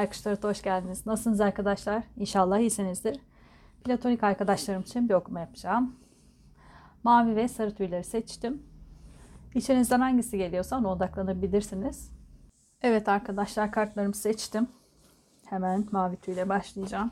[0.00, 1.06] Baykuş Tarot'a hoş geldiniz.
[1.06, 2.02] Nasılsınız arkadaşlar?
[2.16, 3.20] İnşallah iyisinizdir.
[3.84, 5.96] Platonik arkadaşlarım için bir okuma yapacağım.
[7.04, 8.62] Mavi ve sarı tüyleri seçtim.
[9.54, 12.10] İçinizden hangisi geliyorsa ona odaklanabilirsiniz.
[12.82, 14.68] Evet arkadaşlar kartlarımı seçtim.
[15.46, 17.10] Hemen mavi tüyle başlayacağım.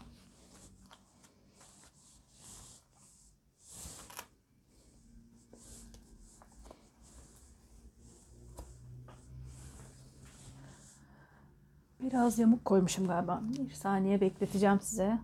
[12.09, 13.41] Biraz yamuk koymuşum galiba.
[13.69, 15.19] Bir saniye bekleteceğim size.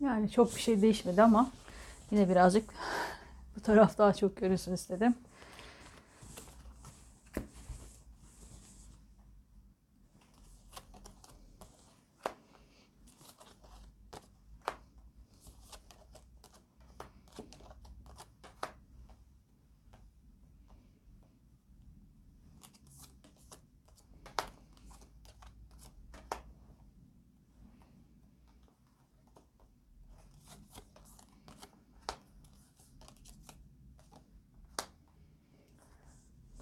[0.00, 1.50] Yani çok bir şey değişmedi ama
[2.10, 2.70] yine birazcık
[3.56, 5.14] bu taraf daha çok görünsün istedim.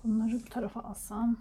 [0.08, 0.44] Bunları
[0.98, 1.36] bu tarafa alsam.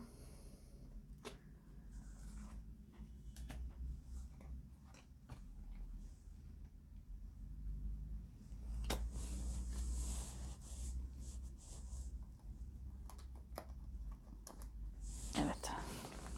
[15.37, 15.71] Evet.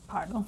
[0.07, 0.45] Pardon.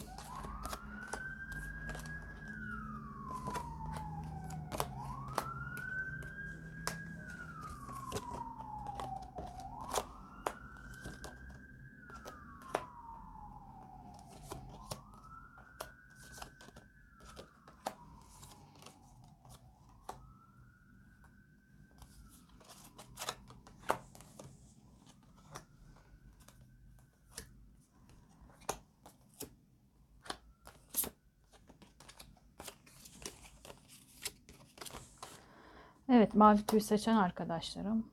[36.13, 38.05] Evet mavi tüy seçen arkadaşlarım.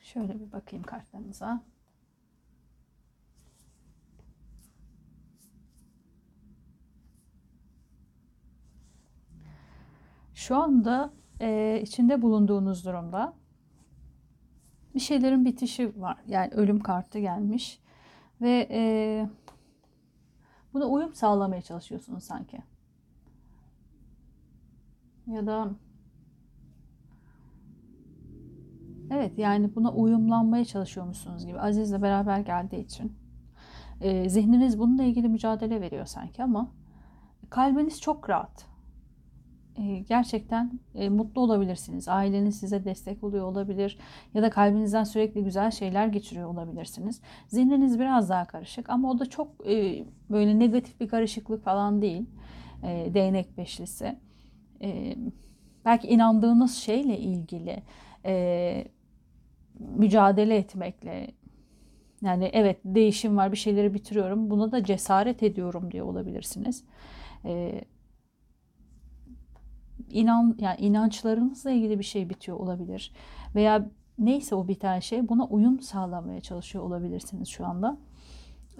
[0.00, 1.62] Şöyle bir bakayım kartlarınıza.
[10.34, 13.34] Şu anda e, içinde bulunduğunuz durumda
[14.94, 16.18] bir şeylerin bitişi var.
[16.26, 17.80] Yani ölüm kartı gelmiş
[18.40, 19.28] ve e,
[20.72, 22.71] buna uyum sağlamaya çalışıyorsunuz sanki
[25.26, 25.70] ya da
[29.10, 31.60] evet yani buna uyumlanmaya çalışıyormuşsunuz gibi.
[31.60, 33.12] Aziz'le beraber geldiği için.
[34.00, 36.68] E, zihniniz bununla ilgili mücadele veriyor sanki ama
[37.50, 38.66] kalbiniz çok rahat.
[39.76, 42.08] E, gerçekten e, mutlu olabilirsiniz.
[42.08, 43.98] Aileniz size destek oluyor olabilir
[44.34, 47.20] ya da kalbinizden sürekli güzel şeyler geçiriyor olabilirsiniz.
[47.48, 52.26] Zihniniz biraz daha karışık ama o da çok e, böyle negatif bir karışıklık falan değil
[52.82, 54.18] e, değnek beşlisi
[54.82, 55.16] e,
[55.84, 57.82] belki inandığınız şeyle ilgili
[58.24, 58.84] e,
[59.78, 61.30] mücadele etmekle
[62.22, 66.84] yani evet değişim var bir şeyleri bitiriyorum buna da cesaret ediyorum diye olabilirsiniz.
[67.44, 67.80] E,
[70.10, 73.12] inan yani inançlarınızla ilgili bir şey bitiyor olabilir
[73.54, 77.98] veya neyse o biten şey buna uyum sağlamaya çalışıyor olabilirsiniz şu anda.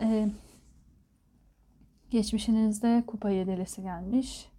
[0.01, 0.29] Ee,
[2.11, 4.52] geçmişinizde kupa yedelesi gelmiş.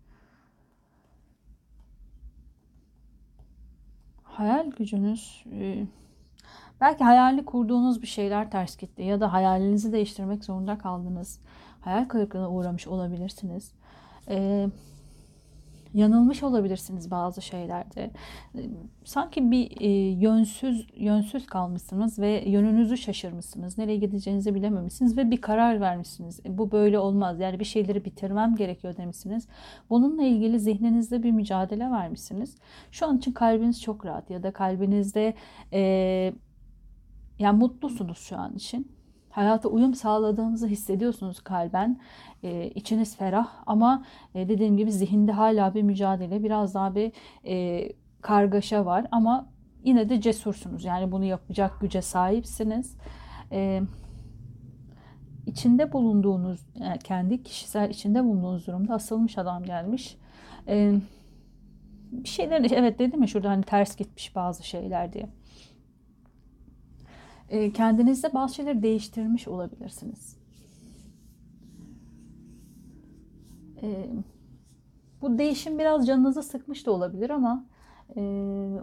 [4.33, 5.85] Hayal gücünüz e,
[6.81, 11.39] belki hayali kurduğunuz bir şeyler ters gitti ya da hayalinizi değiştirmek zorunda kaldınız.
[11.81, 13.71] Hayal kırıklığına uğramış olabilirsiniz.
[14.29, 14.67] Ee,
[15.94, 18.12] yanılmış olabilirsiniz bazı şeylerde.
[19.04, 23.78] Sanki bir e, yönsüz yönsüz kalmışsınız ve yönünüzü şaşırmışsınız.
[23.78, 26.40] Nereye gideceğinizi bilememişsiniz ve bir karar vermişsiniz.
[26.46, 27.40] E, bu böyle olmaz.
[27.40, 29.48] Yani bir şeyleri bitirmem gerekiyor demişsiniz.
[29.90, 32.57] Bununla ilgili zihninizde bir mücadele vermişsiniz.
[32.92, 35.34] Şu an için kalbiniz çok rahat ya da kalbinizde
[35.74, 35.81] e,
[37.39, 38.93] yani mutlusunuz şu an için
[39.33, 42.00] hayata uyum sağladığınızı hissediyorsunuz kalben.
[42.44, 44.03] E, içiniz ferah ama
[44.35, 47.12] e, dediğim gibi zihinde hala bir mücadele, biraz daha bir
[47.45, 47.89] e,
[48.21, 49.50] kargaşa var ama
[49.83, 50.85] yine de cesursunuz.
[50.85, 52.97] Yani bunu yapacak güce sahipsiniz.
[53.51, 53.81] E,
[55.45, 60.18] içinde bulunduğunuz, yani kendi kişisel içinde bulunduğunuz durumda asılmış adam gelmiş.
[60.68, 60.94] E,
[62.12, 65.29] bir şeyler evet dedim ya şurada hani ters gitmiş bazı şeyler diye.
[67.53, 70.38] E, kendinizde bazı şeyleri değiştirmiş olabilirsiniz.
[73.81, 74.09] E,
[75.21, 77.65] bu değişim biraz canınızı sıkmış da olabilir ama
[78.15, 78.21] e,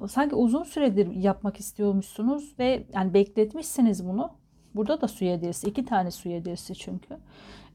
[0.08, 4.30] sanki uzun süredir yapmak istiyormuşsunuz ve yani bekletmişsiniz bunu.
[4.74, 5.68] Burada da su yedisi.
[5.68, 7.16] iki tane su yedisi çünkü.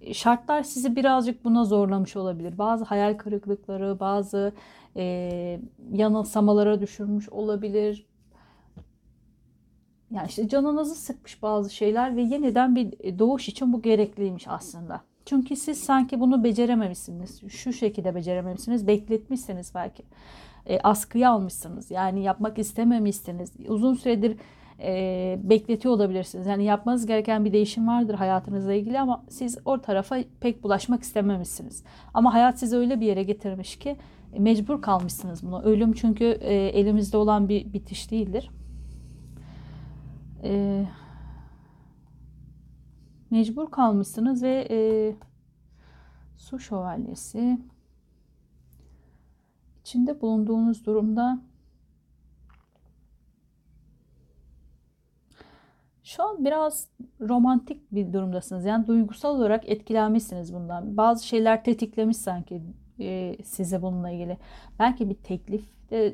[0.02, 2.58] E, şartlar sizi birazcık buna zorlamış olabilir.
[2.58, 4.54] Bazı hayal kırıklıkları, bazı
[4.96, 5.60] e,
[5.92, 8.06] yanılsamalara düşürmüş olabilir.
[10.12, 15.02] Yani işte canınızı sıkmış bazı şeyler ve yeniden bir doğuş için bu gerekliymiş aslında.
[15.26, 17.42] Çünkü siz sanki bunu becerememişsiniz.
[17.50, 18.88] Şu şekilde becerememişsiniz.
[18.88, 20.04] Bekletmişsiniz belki.
[20.66, 21.92] E, askıya almışsınız.
[21.92, 23.54] Yani yapmak istememişsiniz.
[23.68, 24.38] Uzun süredir
[24.80, 26.48] e, bekletiyor olabilirsiniz.
[26.48, 31.84] Yani yapmanız gereken bir değişim vardır hayatınızla ilgili ama siz o tarafa pek bulaşmak istememişsiniz.
[32.14, 33.96] Ama hayat sizi öyle bir yere getirmiş ki
[34.34, 35.62] e, mecbur kalmışsınız buna.
[35.62, 38.50] Ölüm çünkü e, elimizde olan bir bitiş değildir.
[40.44, 40.86] E,
[43.32, 44.78] mecbur kalmışsınız ve e,
[46.38, 47.60] su şövalyesi
[49.82, 51.40] içinde bulunduğunuz durumda
[56.06, 56.88] Şu an biraz
[57.22, 58.66] romantik bir durumdasınız.
[58.66, 60.98] Yani duygusal olarak etkilenmişsiniz bundan.
[60.98, 62.62] Bazı şeyler tetiklemiş sanki
[63.00, 64.38] e, size bununla ilgili.
[64.80, 66.14] Belki bir teklif de e,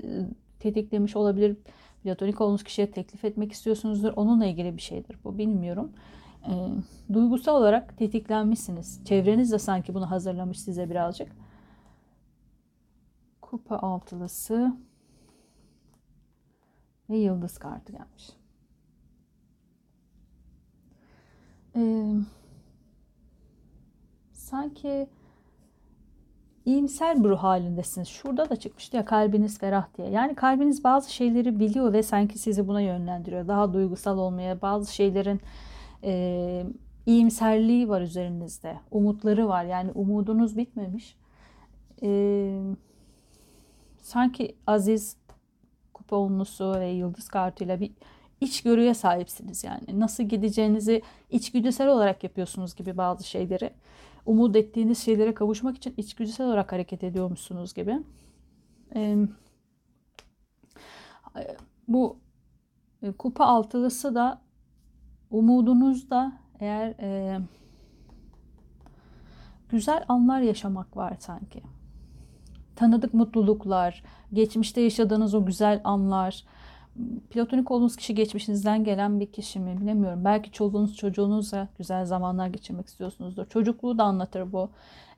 [0.59, 1.57] tetiklemiş olabilir.
[2.03, 4.13] Platonik olduğunuz kişiye teklif etmek istiyorsunuzdur.
[4.15, 5.37] Onunla ilgili bir şeydir bu.
[5.37, 5.91] Bilmiyorum.
[6.45, 6.51] E,
[7.13, 9.05] duygusal olarak tetiklenmişsiniz.
[9.05, 11.31] Çevreniz de sanki bunu hazırlamış size birazcık.
[13.41, 14.75] Kupa altılısı
[17.09, 18.29] ve yıldız kartı gelmiş.
[21.75, 22.15] Ee,
[24.33, 25.07] sanki
[26.65, 28.07] iyimser bir ruh halindesiniz.
[28.07, 30.09] Şurada da çıkmıştı ya kalbiniz ferah diye.
[30.09, 33.47] Yani kalbiniz bazı şeyleri biliyor ve sanki sizi buna yönlendiriyor.
[33.47, 35.41] Daha duygusal olmaya, bazı şeylerin
[36.03, 36.65] e,
[37.05, 38.77] iyimserliği var üzerinizde.
[38.91, 39.65] Umutları var.
[39.65, 41.15] Yani umudunuz bitmemiş.
[42.03, 42.61] E,
[44.01, 45.17] sanki Aziz
[45.93, 47.91] kupa onlusu ve yıldız kartıyla bir
[48.41, 49.99] içgörüye sahipsiniz yani.
[49.99, 53.71] Nasıl gideceğinizi içgüdüsel olarak yapıyorsunuz gibi bazı şeyleri.
[54.25, 57.99] Umut ettiğiniz şeylere kavuşmak için içgüdüsel olarak hareket ediyormuşsunuz gibi.
[61.87, 62.19] Bu
[63.01, 64.41] e, kupa altılısı da
[65.31, 67.39] umudunuzda eğer e,
[69.69, 71.63] güzel anlar yaşamak var sanki.
[72.75, 74.03] Tanıdık mutluluklar,
[74.33, 76.45] geçmişte yaşadığınız o güzel anlar,
[77.29, 80.25] platonik olduğunuz kişi geçmişinizden gelen bir kişi mi bilemiyorum.
[80.25, 83.45] Belki çoluğunuz çocuğunuzla güzel zamanlar geçirmek istiyorsunuzdur.
[83.45, 84.69] Çocukluğu da anlatır bu.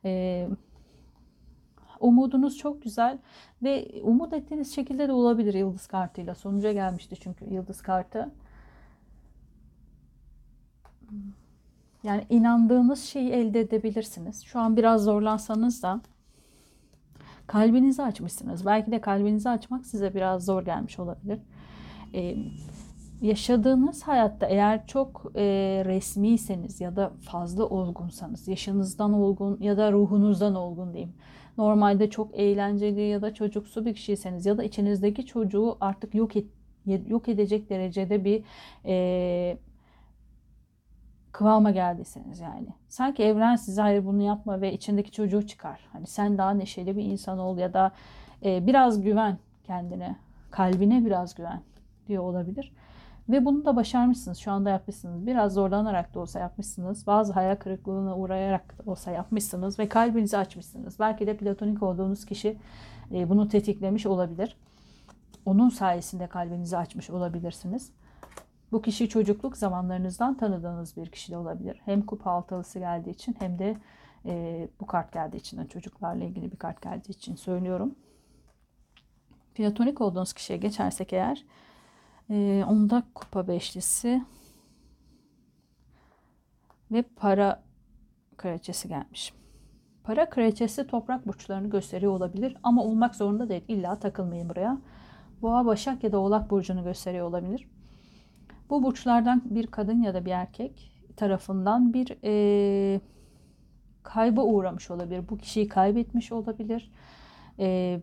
[0.06, 0.50] Ee,
[2.00, 3.18] umudunuz çok güzel
[3.64, 6.36] ve umut ettiğiniz şekilde de olabilir yıldız kartıyla.
[6.36, 8.31] Sonuca gelmişti çünkü yıldız kartı.
[12.04, 14.44] Yani inandığınız şeyi elde edebilirsiniz.
[14.44, 16.02] Şu an biraz zorlansanız da
[17.48, 18.66] kalbinizi açmışsınız.
[18.66, 21.40] Belki de kalbinizi açmak size biraz zor gelmiş olabilir
[22.13, 22.36] e,
[23.21, 25.44] yaşadığınız hayatta eğer çok e,
[25.86, 31.13] resmiyseniz ya da fazla olgunsanız, yaşınızdan olgun ya da ruhunuzdan olgun diyeyim.
[31.57, 36.45] Normalde çok eğlenceli ya da çocuksu bir kişiyseniz ya da içinizdeki çocuğu artık yok et,
[37.07, 38.44] yok edecek derecede bir
[38.86, 39.57] e,
[41.31, 42.68] kıvama geldiyseniz yani.
[42.88, 45.80] Sanki evren size hayır bunu yapma ve içindeki çocuğu çıkar.
[45.94, 47.92] Hani sen daha neşeli bir insan ol ya da
[48.45, 50.15] e, biraz güven kendine,
[50.51, 51.62] kalbine biraz güven
[52.13, 52.74] diyor olabilir.
[53.29, 54.38] Ve bunu da başarmışsınız.
[54.38, 55.27] Şu anda yapmışsınız.
[55.27, 57.08] Biraz zorlanarak da olsa yapmışsınız.
[57.08, 59.79] Bazı hayal kırıklığına uğrayarak da olsa yapmışsınız.
[59.79, 61.00] Ve kalbinizi açmışsınız.
[61.00, 62.58] Belki de platonik olduğunuz kişi
[63.12, 64.58] e, bunu tetiklemiş olabilir.
[65.46, 67.91] Onun sayesinde kalbinizi açmış olabilirsiniz.
[68.72, 71.82] Bu kişi çocukluk zamanlarınızdan tanıdığınız bir kişi de olabilir.
[71.86, 73.77] Hem kupa altılısı geldiği için hem de
[74.25, 77.96] e, bu kart geldiği için, çocuklarla ilgili bir kart geldiği için söylüyorum.
[79.55, 81.46] Platonik olduğunuz kişiye geçersek eğer
[82.34, 84.24] ee, onda kupa beşlisi
[86.92, 87.63] ve para
[88.38, 89.34] kraliçesi gelmiş.
[90.04, 93.63] Para kraliçesi toprak burçlarını gösteriyor olabilir ama olmak zorunda değil.
[93.68, 94.78] İlla takılmayın buraya.
[95.42, 97.68] Boğa, Başak ya da Oğlak burcunu gösteriyor olabilir.
[98.70, 103.02] Bu burçlardan bir kadın ya da bir erkek tarafından bir e,
[104.04, 105.30] kayba uğramış olabilir.
[105.30, 106.92] Bu kişiyi kaybetmiş olabilir.
[107.60, 108.00] E,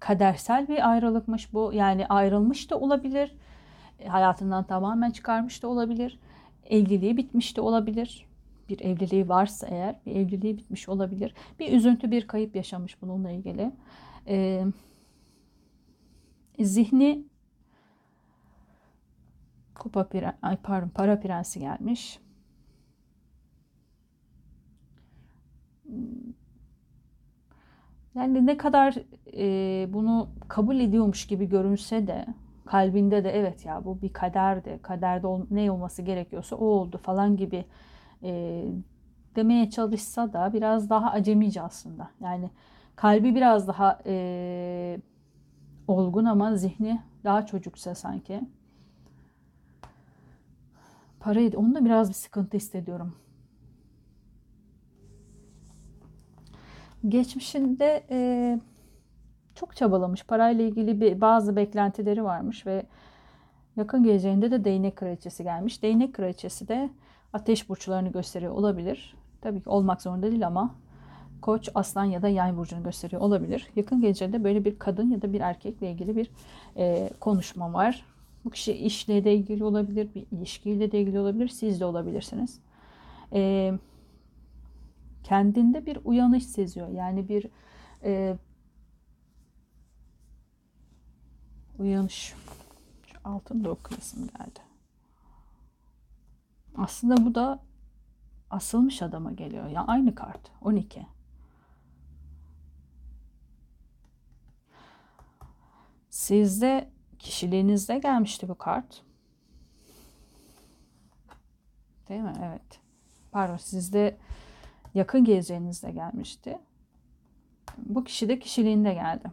[0.00, 1.72] kadersel bir ayrılıkmış bu.
[1.74, 3.36] Yani ayrılmış da olabilir.
[3.98, 6.18] E, hayatından tamamen çıkarmış da olabilir.
[6.64, 8.26] Evliliği bitmiş de olabilir.
[8.68, 11.34] Bir evliliği varsa eğer bir evliliği bitmiş olabilir.
[11.58, 13.72] Bir üzüntü, bir kayıp yaşamış bununla ilgili.
[14.26, 14.64] Ee,
[16.58, 17.24] zihni
[19.74, 20.08] kupa
[20.42, 22.20] ay pardon para prensi gelmiş.
[28.14, 28.94] Yani ne kadar
[29.36, 32.26] e, bunu kabul ediyormuş gibi görünse de
[32.66, 34.78] kalbinde de evet ya bu bir kaderdi.
[34.82, 37.64] Kaderde ol, ne olması gerekiyorsa o oldu falan gibi
[38.22, 38.64] e,
[39.36, 42.10] demeye çalışsa da biraz daha acemice aslında.
[42.20, 42.50] Yani
[42.96, 45.00] kalbi biraz daha e,
[45.88, 48.40] olgun ama zihni daha çocuksa sanki.
[51.20, 53.14] Parayı onda biraz bir sıkıntı hissediyorum.
[57.08, 58.58] Geçmişinde e,
[59.60, 60.24] çok çabalamış.
[60.24, 62.82] Parayla ilgili bir bazı beklentileri varmış ve
[63.76, 65.82] yakın geleceğinde de değnek kraliçesi gelmiş.
[65.82, 66.90] Değnek kraliçesi de
[67.32, 69.14] ateş burçlarını gösteriyor olabilir.
[69.40, 70.74] Tabii ki olmak zorunda değil ama
[71.42, 73.68] koç, aslan ya da yay burcunu gösteriyor olabilir.
[73.76, 76.30] Yakın geleceğinde böyle bir kadın ya da bir erkekle ilgili bir
[76.76, 78.04] e, konuşma var.
[78.44, 82.60] Bu kişi işle de ilgili olabilir, bir ilişkiyle de ilgili olabilir, siz de olabilirsiniz.
[83.32, 83.72] E,
[85.24, 86.88] kendinde bir uyanış seziyor.
[86.88, 87.46] Yani bir
[88.04, 88.36] e,
[91.80, 92.34] uyanış.
[93.06, 94.60] Şu altında okuyasım geldi.
[96.76, 97.62] Aslında bu da
[98.50, 99.64] asılmış adama geliyor.
[99.64, 100.50] Ya yani aynı kart.
[100.60, 101.06] 12.
[106.10, 109.02] Sizde kişiliğinizde gelmişti bu kart.
[112.08, 112.34] Değil mi?
[112.44, 112.80] Evet.
[113.32, 114.18] Pardon sizde
[114.94, 116.58] yakın geleceğinizde gelmişti.
[117.78, 119.30] Bu kişi de kişiliğinde geldi.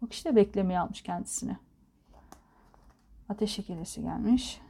[0.00, 1.56] Bu kişi de beklemeye almış kendisini.
[3.30, 4.60] Ateş ikilisi gelmiş.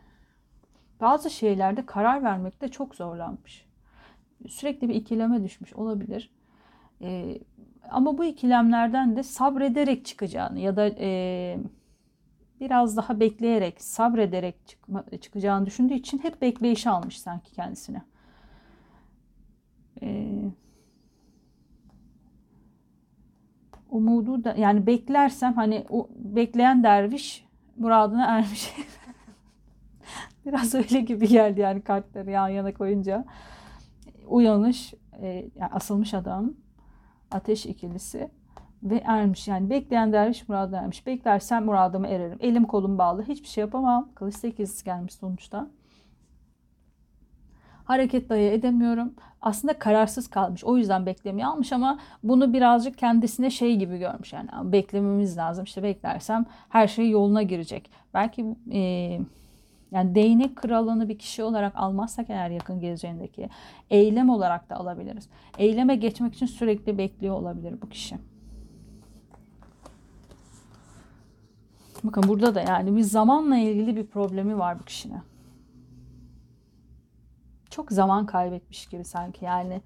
[1.00, 3.67] Bazı şeylerde karar vermekte çok zorlanmış.
[4.49, 6.31] Sürekli bir ikileme düşmüş olabilir.
[7.02, 7.38] Ee,
[7.90, 11.59] ama bu ikilemlerden de sabrederek çıkacağını ya da e,
[12.61, 18.02] biraz daha bekleyerek, sabrederek çıkma, çıkacağını düşündüğü için hep bekleyişi almış sanki kendisine.
[20.02, 20.43] Ee,
[23.90, 28.75] umudu da yani beklersem hani o bekleyen derviş muradına ermiş.
[30.47, 33.25] Biraz öyle gibi geldi yani kartları yan yana koyunca.
[34.29, 36.53] Uyanış, e, yani asılmış adam,
[37.31, 38.31] ateş ikilisi
[38.83, 39.49] ve ermiş.
[39.49, 41.07] Yani bekleyen derviş muradına ermiş.
[41.07, 42.39] Beklersem muradıma ererim.
[42.41, 43.23] Elim kolum bağlı.
[43.23, 44.09] Hiçbir şey yapamam.
[44.15, 45.71] Kılıç sekizisi gelmiş sonuçta.
[47.90, 49.14] Hareket dahi edemiyorum.
[49.42, 50.64] Aslında kararsız kalmış.
[50.64, 54.32] O yüzden beklemeyi almış ama bunu birazcık kendisine şey gibi görmüş.
[54.32, 55.64] Yani beklememiz lazım.
[55.64, 57.90] İşte beklersem her şey yoluna girecek.
[58.14, 58.80] Belki e,
[59.92, 63.49] yani değnek kralını bir kişi olarak almazsak eğer yakın geleceğindeki
[63.90, 65.28] eylem olarak da alabiliriz.
[65.59, 68.16] Eyleme geçmek için sürekli bekliyor olabilir bu kişi.
[72.04, 75.29] Bakın burada da yani bir zamanla ilgili bir problemi var bu kişinin.
[77.71, 79.83] Çok zaman kaybetmiş gibi sanki yani.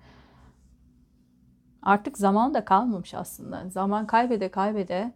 [1.83, 3.69] Artık zaman da kalmamış aslında.
[3.71, 5.13] Zaman kaybede kaybede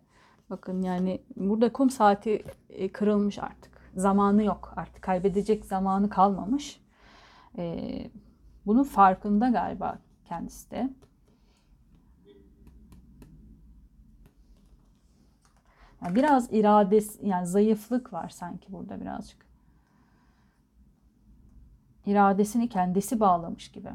[0.50, 3.78] bakın yani burada kum saati e, kırılmış artık.
[3.94, 5.02] Zamanı yok artık.
[5.02, 6.80] Kaybedecek zamanı kalmamış.
[7.58, 8.10] Ee,
[8.66, 10.90] bunun farkında galiba kendisi de.
[16.02, 19.47] Yani biraz irades yani zayıflık var sanki burada birazcık.
[22.08, 23.88] İradesini kendisi bağlamış gibi.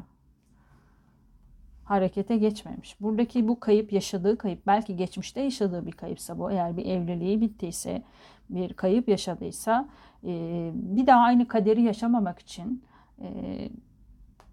[1.84, 3.00] Harekete geçmemiş.
[3.00, 8.02] Buradaki bu kayıp yaşadığı kayıp belki geçmişte yaşadığı bir kayıpsa bu eğer bir evliliği bittiyse
[8.50, 9.88] bir kayıp yaşadıysa
[10.24, 12.84] e, bir daha aynı kaderi yaşamamak için
[13.20, 13.28] e,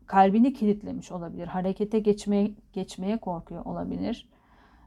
[0.05, 1.47] kalbini kilitlemiş olabilir.
[1.47, 4.29] Harekete geçmeye geçmeye korkuyor olabilir.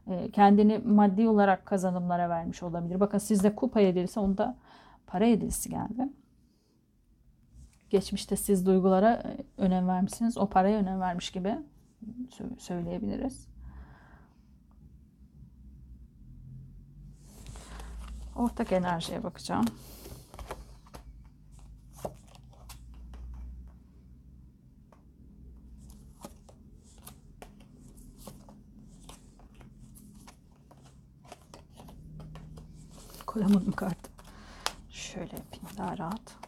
[0.07, 2.99] E, kendini maddi olarak kazanımlara vermiş olabilir.
[2.99, 4.55] Bakın sizde kupa yedilisi onda
[5.07, 6.09] para yedilisi geldi.
[7.95, 9.23] Geçmişte siz duygulara
[9.57, 10.37] önem vermişsiniz.
[10.37, 11.55] O paraya önem vermiş gibi
[12.57, 13.47] söyleyebiliriz.
[18.35, 19.65] Ortak enerjiye bakacağım.
[33.25, 34.09] Koyamadım kartı.
[34.89, 36.44] Şöyle yapayım daha rahat.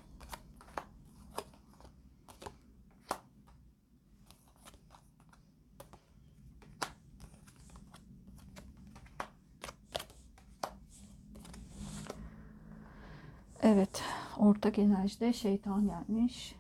[13.70, 14.04] Evet,
[14.38, 16.56] ortak enerjide şeytan gelmiş.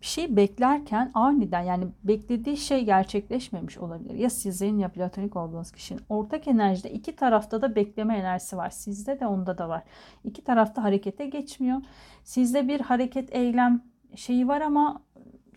[0.00, 4.14] bir şey beklerken aniden yani beklediği şey gerçekleşmemiş olabilir.
[4.14, 6.00] Ya sizin ya platonik olduğunuz kişinin.
[6.08, 8.70] Ortak enerjide iki tarafta da bekleme enerjisi var.
[8.70, 9.82] Sizde de onda da var.
[10.24, 11.82] İki tarafta harekete geçmiyor.
[12.24, 13.82] Sizde bir hareket eylem
[14.16, 15.05] şeyi var ama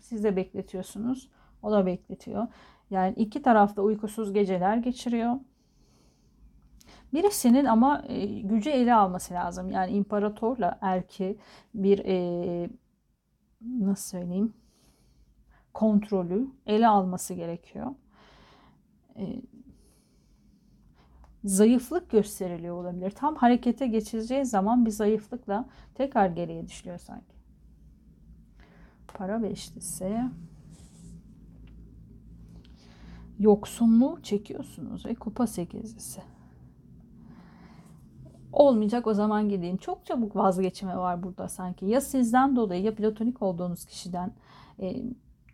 [0.00, 1.30] Siz de bekletiyorsunuz.
[1.62, 2.46] O da bekletiyor.
[2.90, 5.36] Yani iki tarafta uykusuz geceler geçiriyor.
[7.14, 9.70] Birisinin ama e, gücü ele alması lazım.
[9.70, 11.38] Yani imparatorla erki
[11.74, 12.70] bir e,
[13.60, 14.54] nasıl söyleyeyim
[15.74, 17.94] kontrolü ele alması gerekiyor.
[19.16, 19.42] E,
[21.44, 23.10] zayıflık gösteriliyor olabilir.
[23.10, 27.39] Tam harekete geçeceği zaman bir zayıflıkla tekrar geriye düşüyor sanki.
[29.14, 30.20] Para beşlisi.
[33.38, 36.20] Yoksunluğu çekiyorsunuz ve kupa sekizlisi.
[38.52, 39.76] Olmayacak o zaman gideyim.
[39.76, 41.86] Çok çabuk vazgeçme var burada sanki.
[41.86, 44.32] Ya sizden dolayı ya platonik olduğunuz kişiden
[44.80, 45.02] e,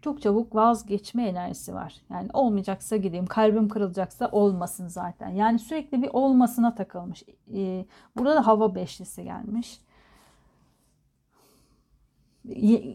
[0.07, 1.95] çok çabuk vazgeçme enerjisi var.
[2.11, 5.29] Yani olmayacaksa gideyim, kalbim kırılacaksa olmasın zaten.
[5.29, 7.23] Yani sürekli bir olmasına takılmış.
[7.55, 7.87] Ee,
[8.17, 9.81] burada da hava beşlisi gelmiş.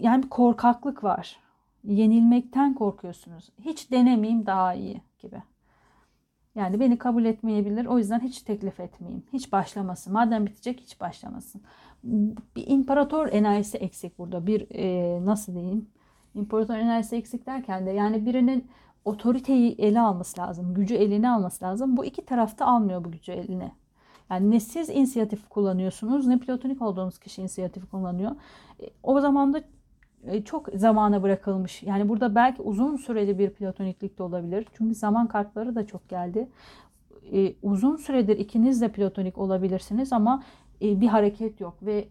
[0.02, 1.40] Yani korkaklık var.
[1.84, 3.50] Yenilmekten korkuyorsunuz.
[3.60, 5.44] Hiç denemeyeyim daha iyi gibi.
[6.56, 7.86] Yani beni kabul etmeyebilir.
[7.86, 9.24] O yüzden hiç teklif etmeyeyim.
[9.34, 10.14] Hiç başlamasın.
[10.14, 11.62] Madem bitecek hiç başlamasın.
[12.56, 14.48] Bir imparator enerjisi eksik burada.
[14.48, 15.90] Bir e, nasıl diyeyim?
[16.36, 18.68] İmparator enerjisi eksik derken de yani birinin
[19.06, 20.74] otoriteyi ele alması lazım.
[20.74, 21.98] Gücü eline alması lazım.
[21.98, 23.72] Bu iki tarafta almıyor bu gücü eline.
[24.32, 28.32] Yani ne siz inisiyatif kullanıyorsunuz ne platonik olduğunuz kişi inisiyatif kullanıyor.
[28.82, 29.62] E, o zaman da
[30.24, 31.84] e, çok zamana bırakılmış.
[31.84, 34.68] Yani burada belki uzun süreli bir platoniklik de olabilir.
[34.78, 36.50] Çünkü zaman kartları da çok geldi.
[37.34, 40.44] E, uzun süredir ikiniz de platonik olabilirsiniz ama
[40.82, 42.08] bir hareket yok ve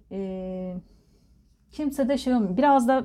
[1.72, 2.34] kimse de şey.
[2.56, 3.04] Biraz da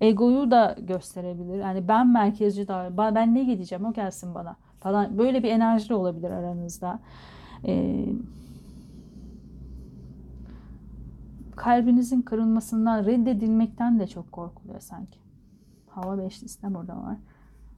[0.00, 1.58] egoyu da gösterebilir.
[1.58, 5.18] Yani ben merkezci daha ben ne gideceğim o gelsin bana falan.
[5.18, 7.00] Böyle bir enerji de olabilir aranızda.
[7.64, 8.06] Ee,
[11.56, 15.18] kalbinizin kırılmasından, reddedilmekten de çok korkuluyor sanki.
[15.88, 17.16] Hava beşlisi de burada var.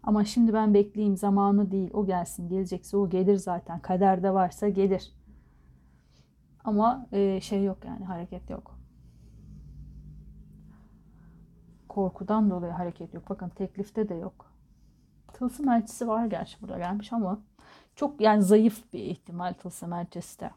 [0.03, 5.13] Ama şimdi ben bekleyeyim zamanı değil o gelsin gelecekse o gelir zaten kaderde varsa gelir.
[6.65, 8.79] Ama e, şey yok yani hareket yok
[11.99, 13.31] korkudan dolayı hareket yok.
[13.31, 14.53] Bakın teklifte de yok.
[15.33, 17.41] Tılsım elçisi var gerçi burada gelmiş ama
[17.99, 20.51] çok yani zayıf bir ihtimal tılsım de.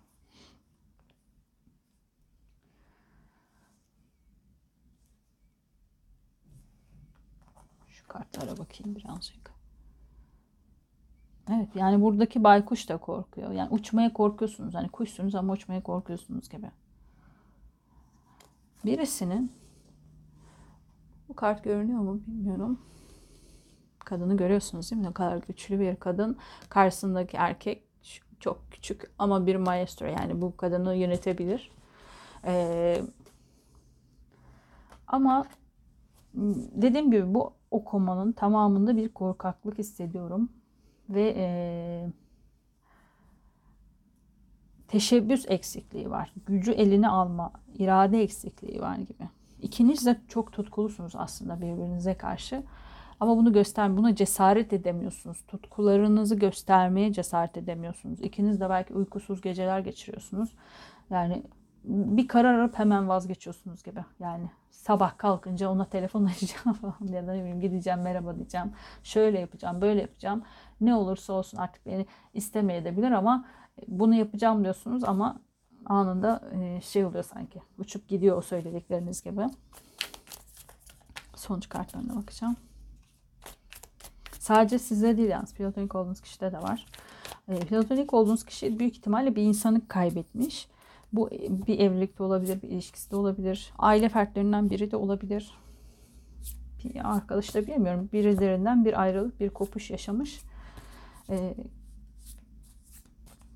[7.89, 9.51] Şu kartlara bakayım birazcık.
[11.49, 13.51] Evet yani buradaki baykuş da korkuyor.
[13.51, 14.73] Yani uçmaya korkuyorsunuz.
[14.73, 16.71] Hani kuşsunuz ama uçmaya korkuyorsunuz gibi.
[18.85, 19.51] Birisinin
[21.29, 22.79] bu kart görünüyor mu bilmiyorum.
[24.11, 25.07] Kadını görüyorsunuz değil mi?
[25.07, 26.37] Ne kadar güçlü bir kadın.
[26.69, 27.83] Karşısındaki erkek
[28.39, 31.71] çok küçük ama bir maestro yani bu kadını yönetebilir.
[32.45, 33.01] Ee,
[35.07, 35.45] ama
[36.75, 40.49] dediğim gibi bu okumanın tamamında bir korkaklık hissediyorum.
[41.09, 41.47] Ve e,
[44.87, 46.33] teşebbüs eksikliği var.
[46.45, 49.29] Gücü eline alma, irade eksikliği var gibi.
[49.61, 52.63] İkiniz de çok tutkulusunuz aslında birbirinize karşı.
[53.21, 55.43] Ama bunu göster, buna cesaret edemiyorsunuz.
[55.47, 58.21] Tutkularınızı göstermeye cesaret edemiyorsunuz.
[58.21, 60.55] İkiniz de belki uykusuz geceler geçiriyorsunuz.
[61.09, 61.43] Yani
[61.83, 63.99] bir karar alıp hemen vazgeçiyorsunuz gibi.
[64.19, 68.71] Yani sabah kalkınca ona telefon açacağım falan ya da ne bileyim gideceğim merhaba diyeceğim.
[69.03, 70.43] Şöyle yapacağım, böyle yapacağım.
[70.81, 73.45] Ne olursa olsun artık beni istemeyebilir ama
[73.87, 75.41] bunu yapacağım diyorsunuz ama
[75.85, 77.61] anında e, şey oluyor sanki.
[77.77, 79.45] Uçup gidiyor o söyledikleriniz gibi.
[81.35, 82.55] Sonuç kartlarına bakacağım.
[84.41, 86.85] Sadece size değil yalnız platonik olduğunuz kişide de var.
[87.47, 90.67] E, platonik olduğunuz kişi büyük ihtimalle bir insanı kaybetmiş.
[91.13, 91.29] Bu
[91.67, 93.73] bir evlilikte olabilir, bir ilişkisi de olabilir.
[93.77, 95.57] Aile fertlerinden biri de olabilir.
[96.83, 98.09] Bir arkadaş da bilmiyorum.
[98.13, 100.41] Birilerinden bir ayrılık, bir kopuş yaşamış.
[101.29, 101.55] E,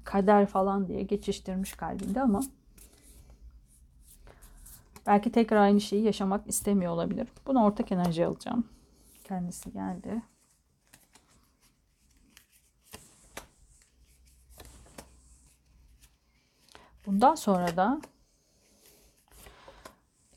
[0.04, 2.44] kader falan diye geçiştirmiş kalbinde ama
[5.06, 7.28] belki tekrar aynı şeyi yaşamak istemiyor olabilir.
[7.48, 8.64] Bunu ortak enerji alacağım.
[9.24, 10.22] Kendisi geldi.
[17.06, 18.02] Bundan sonra da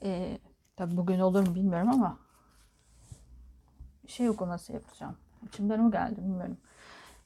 [0.03, 0.39] e,
[0.77, 2.19] tabi bugün olur mu bilmiyorum ama
[4.07, 5.17] şey okuması yapacağım.
[5.47, 6.59] İçimden o geldi bilmiyorum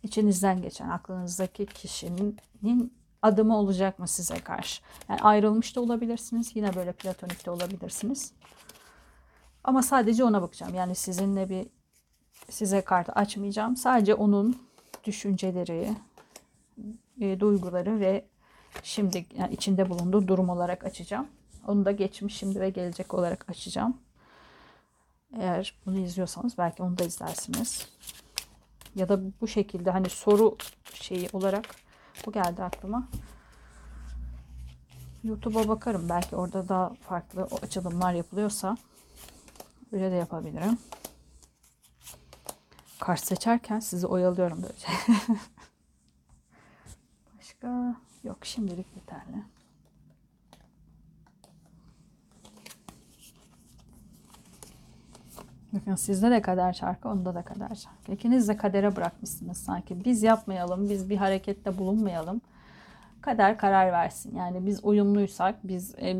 [0.02, 2.38] içinizden geçen aklınızdaki kişinin
[3.22, 4.82] adımı olacak mı size karşı?
[5.08, 6.56] Yani ayrılmış da olabilirsiniz.
[6.56, 8.32] Yine böyle platonik de olabilirsiniz.
[9.64, 10.74] Ama sadece ona bakacağım.
[10.74, 11.66] Yani sizinle bir
[12.50, 13.76] size kartı açmayacağım.
[13.76, 14.56] Sadece onun
[15.04, 15.96] düşünceleri,
[17.20, 18.28] e, duyguları ve
[18.82, 21.28] şimdi yani içinde bulunduğu durum olarak açacağım.
[21.66, 23.96] Onu da geçmiş, şimdi ve gelecek olarak açacağım.
[25.38, 27.88] Eğer bunu izliyorsanız belki onu da izlersiniz.
[28.94, 30.56] Ya da bu şekilde hani soru
[30.94, 31.64] şeyi olarak
[32.26, 33.08] bu geldi aklıma.
[35.24, 36.08] YouTube'a bakarım.
[36.08, 38.76] Belki orada daha farklı açılımlar yapılıyorsa
[39.92, 40.78] öyle de yapabilirim.
[43.00, 44.88] Kart seçerken sizi oyalıyorum böylece.
[47.38, 49.42] Başka yok şimdilik yeterli.
[55.72, 58.12] Bakın sizde de kader şarkı, onda da kader şarkı.
[58.12, 60.04] İkiniz de kadere bırakmışsınız sanki.
[60.04, 62.40] Biz yapmayalım, biz bir harekette bulunmayalım.
[63.20, 64.36] Kader karar versin.
[64.36, 66.16] Yani biz uyumluysak, biz e,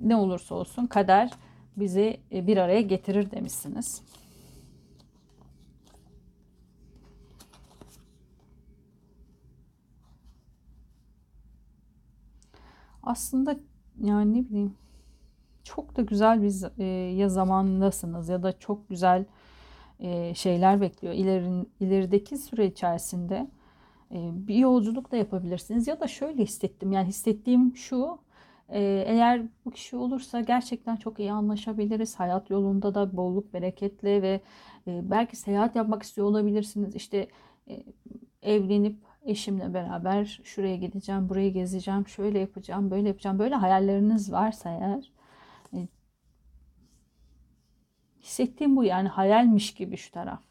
[0.00, 1.30] ne olursa olsun kader
[1.76, 4.02] bizi e, bir araya getirir demişsiniz.
[13.02, 13.56] Aslında
[14.02, 14.74] yani ne bileyim
[15.64, 16.84] çok da güzel bir e,
[17.14, 19.24] ya zamandasınız ya da çok güzel
[20.00, 21.14] e, şeyler bekliyor.
[21.14, 23.50] İlerin, ilerideki süre içerisinde
[24.12, 25.88] e, bir yolculuk da yapabilirsiniz.
[25.88, 28.18] Ya da şöyle hissettim yani hissettiğim şu
[28.72, 32.20] eğer bu kişi olursa gerçekten çok iyi anlaşabiliriz.
[32.20, 34.40] Hayat yolunda da bolluk bereketle ve
[34.86, 36.94] belki seyahat yapmak istiyor olabilirsiniz.
[36.94, 37.28] İşte
[38.42, 43.38] evlenip eşimle beraber şuraya gideceğim, burayı gezeceğim, şöyle yapacağım, böyle yapacağım.
[43.38, 45.10] Böyle hayalleriniz varsa eğer
[48.22, 50.42] Hissettiğim bu yani hayalmiş gibi şu taraf.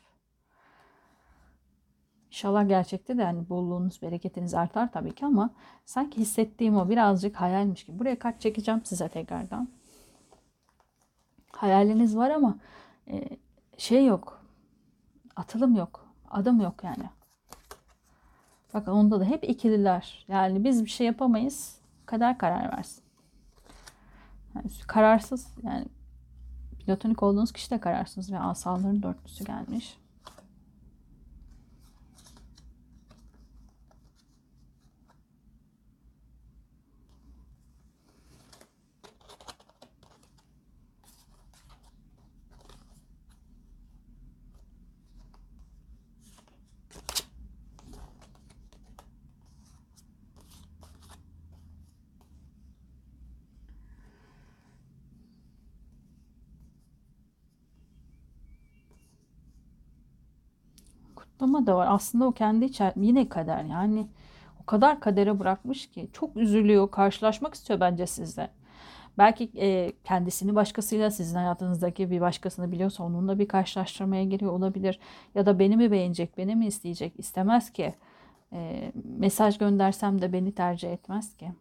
[2.27, 5.53] İnşallah gerçekte de yani bolluğunuz, bereketiniz artar tabii ki ama
[5.85, 7.99] sanki hissettiğim o birazcık hayalmiş gibi.
[7.99, 9.69] Buraya kart çekeceğim size tekrardan.
[11.51, 12.57] Hayaliniz var ama
[13.07, 13.29] e,
[13.77, 14.45] şey yok.
[15.35, 16.13] Atılım yok.
[16.29, 17.09] Adım yok yani.
[18.73, 20.25] Bakın onda da hep ikililer.
[20.27, 21.79] Yani biz bir şey yapamayız.
[22.05, 23.03] Kader karar versin.
[24.55, 25.85] Yani kararsız yani
[26.85, 29.97] Platonik olduğunuz kişi de kararsınız ve asalların dörtlüsü gelmiş.
[61.39, 61.87] Kutlama da var.
[61.89, 64.07] Aslında o kendi içer yine kader yani
[64.61, 68.49] o kadar kadere bırakmış ki çok üzülüyor, karşılaşmak istiyor bence sizle.
[69.17, 74.99] Belki e, kendisini başkasıyla sizin hayatınızdaki bir başkasını biliyorsa onunla bir karşılaştırmaya giriyor olabilir.
[75.35, 77.95] Ya da beni mi beğenecek, beni mi isteyecek istemez ki.
[78.53, 81.51] E, mesaj göndersem de beni tercih etmez ki.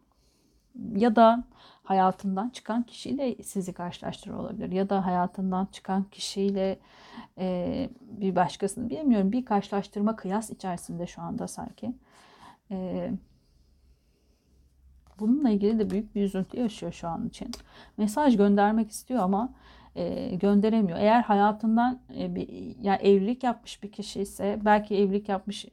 [0.97, 1.45] Ya da
[1.83, 4.73] hayatından çıkan kişiyle sizi karşılaştırıyor olabilir.
[4.73, 6.79] Ya da hayatından çıkan kişiyle
[7.39, 9.33] e, bir başkasını bilmiyorum.
[9.33, 11.95] Bir karşılaştırma kıyas içerisinde şu anda sanki.
[12.71, 13.11] E,
[15.19, 17.51] bununla ilgili de büyük bir üzüntü yaşıyor şu an için.
[17.97, 19.53] Mesaj göndermek istiyor ama
[19.97, 20.99] e, gönderemiyor.
[20.99, 25.67] Eğer hayatından e, bir yani evlilik yapmış bir kişi ise belki evlilik yapmış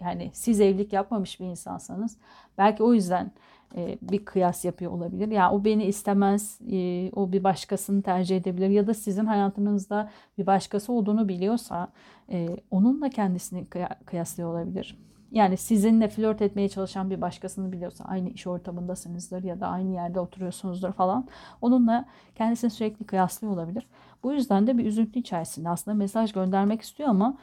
[0.00, 2.16] yani siz evlilik yapmamış bir insansanız
[2.58, 3.32] belki o yüzden
[3.76, 5.28] e, bir kıyas yapıyor olabilir.
[5.28, 10.46] Yani o beni istemez, e, o bir başkasını tercih edebilir ya da sizin hayatınızda bir
[10.46, 11.88] başkası olduğunu biliyorsa
[12.32, 13.66] e, onunla kendisini
[14.06, 14.98] kıyaslıyor olabilir.
[15.32, 20.20] Yani sizinle flört etmeye çalışan bir başkasını biliyorsa aynı iş ortamındasınızdır ya da aynı yerde
[20.20, 21.28] oturuyorsunuzdur falan.
[21.60, 23.86] Onunla kendisini sürekli kıyaslıyor olabilir.
[24.22, 27.38] Bu yüzden de bir üzüntü içerisinde aslında mesaj göndermek istiyor ama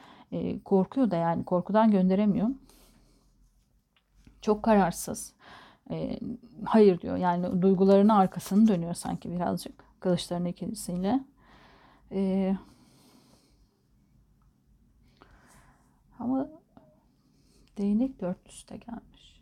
[0.65, 2.47] korkuyor da yani korkudan gönderemiyor.
[4.41, 5.33] Çok kararsız
[5.89, 6.19] e,
[6.65, 7.17] hayır diyor.
[7.17, 9.83] Yani duygularının arkasını dönüyor sanki birazcık.
[9.99, 11.19] Kılıçların ikilisiyle.
[12.11, 12.55] E,
[16.19, 16.49] ama
[17.77, 19.41] değnek dörtlüsü de gelmiş.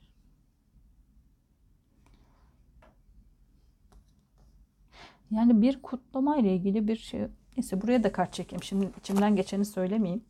[5.31, 7.27] Yani bir kutlama ile ilgili bir şey.
[7.57, 8.63] Neyse buraya da kart çekeyim.
[8.63, 10.23] Şimdi içimden geçeni söylemeyeyim.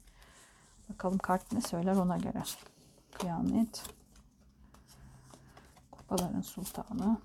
[0.89, 2.43] Bakalım kart ne söyler ona göre.
[3.11, 3.98] Kıyamet.
[6.09, 7.17] Kupaların sultanı.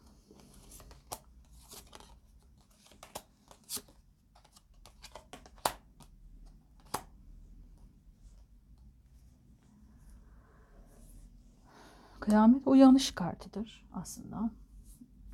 [12.20, 14.50] Kıyamet uyanış kartıdır aslında.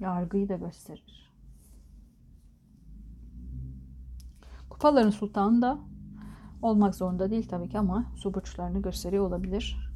[0.01, 1.33] Yargıyı da gösterir.
[4.69, 5.79] Kupaların sultanı da
[6.63, 9.90] olmak zorunda değil tabii ki ama su burçlarını gösteriyor olabilir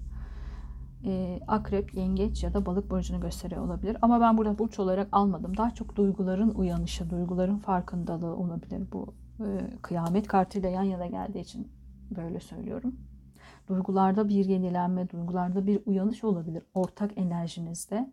[1.04, 3.96] e, akrep, yengeç ya da balık burcunu gösteriyor olabilir.
[4.02, 5.56] Ama ben burada burç olarak almadım.
[5.56, 9.46] Daha çok duyguların uyanışı, duyguların farkındalığı olabilir bu e,
[9.82, 11.68] kıyamet kartıyla yan yana geldiği için
[12.16, 12.94] böyle söylüyorum.
[13.68, 18.12] Duygularda bir yenilenme, duygularda bir uyanış olabilir ortak enerjinizde.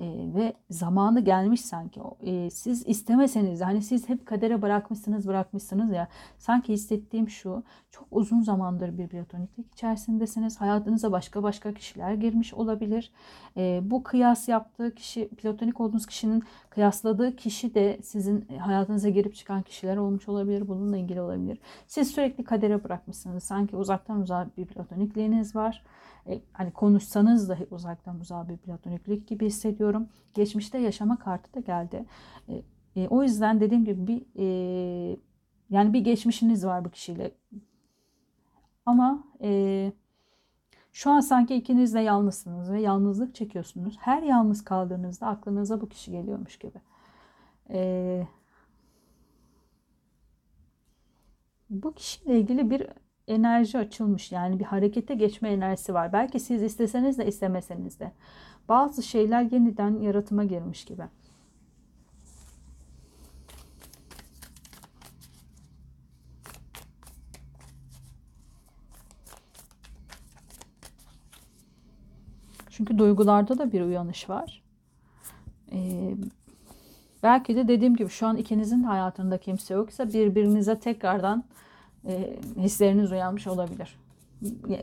[0.00, 2.00] E, ve zamanı gelmiş sanki.
[2.20, 6.08] E, siz istemeseniz hani siz hep kadere bırakmışsınız bırakmışsınız ya.
[6.38, 10.60] Sanki hissettiğim şu çok uzun zamandır bir platoniklik içerisindesiniz.
[10.60, 13.12] Hayatınıza başka başka kişiler girmiş olabilir.
[13.56, 16.42] E, bu kıyas yaptığı kişi platonik olduğunuz kişinin
[16.76, 20.68] kıyasladığı kişi de sizin hayatınıza girip çıkan kişiler olmuş olabilir.
[20.68, 21.58] Bununla ilgili olabilir.
[21.86, 23.44] Siz sürekli kadere bırakmışsınız.
[23.44, 25.82] Sanki uzaktan uzağa bir platonikliğiniz var
[26.26, 30.08] e, hani konuşsanız dahi uzaktan uzağa bir platoniklik gibi hissediyorum.
[30.34, 32.04] Geçmişte yaşama kartı da geldi.
[32.48, 32.62] E,
[32.96, 35.16] e, o yüzden dediğim gibi bir e,
[35.70, 37.30] yani bir geçmişiniz var bu kişiyle.
[38.86, 39.92] Ama e,
[40.96, 43.96] şu an sanki ikiniz de yalnızsınız ve yalnızlık çekiyorsunuz.
[44.00, 46.78] Her yalnız kaldığınızda aklınıza bu kişi geliyormuş gibi.
[47.70, 48.26] E,
[51.70, 52.86] bu kişiyle ilgili bir
[53.28, 54.32] enerji açılmış.
[54.32, 56.12] Yani bir harekete geçme enerjisi var.
[56.12, 58.12] Belki siz isteseniz de istemeseniz de.
[58.68, 61.02] Bazı şeyler yeniden yaratıma girmiş gibi.
[72.86, 74.62] Çünkü duygularda da bir uyanış var.
[75.72, 76.14] Ee,
[77.22, 81.44] belki de dediğim gibi şu an ikinizin de hayatında kimse yoksa birbirinize tekrardan
[82.04, 83.98] e, hisleriniz uyanmış olabilir.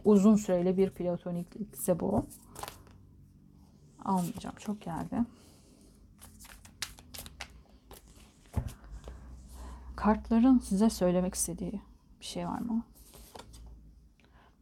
[0.05, 2.25] Uzun süreli bir platoniklikse bu.
[4.05, 4.55] Almayacağım.
[4.59, 5.17] Çok geldi.
[9.95, 11.81] Kartların size söylemek istediği
[12.19, 12.83] bir şey var mı?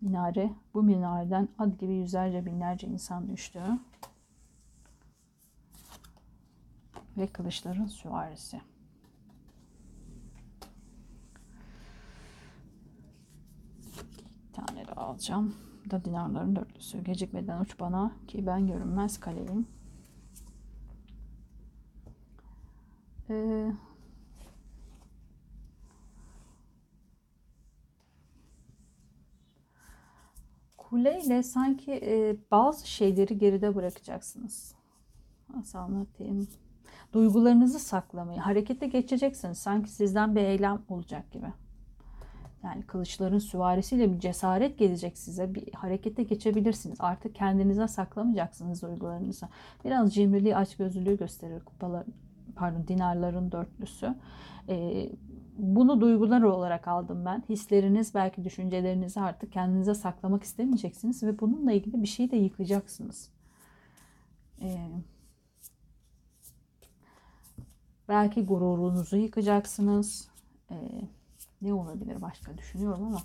[0.02, 0.54] Minare.
[0.74, 3.62] Bu minareden ad gibi yüzlerce binlerce insan düştü.
[7.18, 8.62] Ve kılıçların süvarisi.
[14.66, 15.56] tane daha alacağım.
[15.86, 17.04] Bu da dinarların dörtlüsü.
[17.04, 19.68] Gecikmeden uç bana ki ben görünmez kaleyim.
[23.30, 23.72] Ee,
[30.92, 34.76] kuleyle sanki e, bazı şeyleri geride bırakacaksınız.
[35.56, 36.48] Nasıl anlatayım?
[37.14, 39.58] Duygularınızı saklamayı, harekete geçeceksiniz.
[39.58, 41.46] Sanki sizden bir eylem olacak gibi.
[42.64, 45.56] Yani kılıçların süvarisiyle bir cesaret gelecek size.
[45.56, 46.98] Bir harekete geçebilirsiniz.
[47.02, 49.48] Artık kendinize saklamayacaksınız duygularınızı.
[49.86, 52.06] Biraz cimriliği, açgözlülüğü gösterir kupalar,
[52.56, 54.16] pardon dinarların dörtlüsü.
[54.70, 55.10] Ee,
[55.62, 57.44] bunu duygular olarak aldım ben.
[57.50, 63.30] Hisleriniz, belki düşüncelerinizi artık kendinize saklamak istemeyeceksiniz ve bununla ilgili bir şeyi de yıkacaksınız.
[64.62, 64.92] Ee,
[68.08, 70.30] belki gururunuzu yıkacaksınız.
[70.72, 71.02] Ee,
[71.62, 73.22] ne olabilir başka düşünüyorum ama.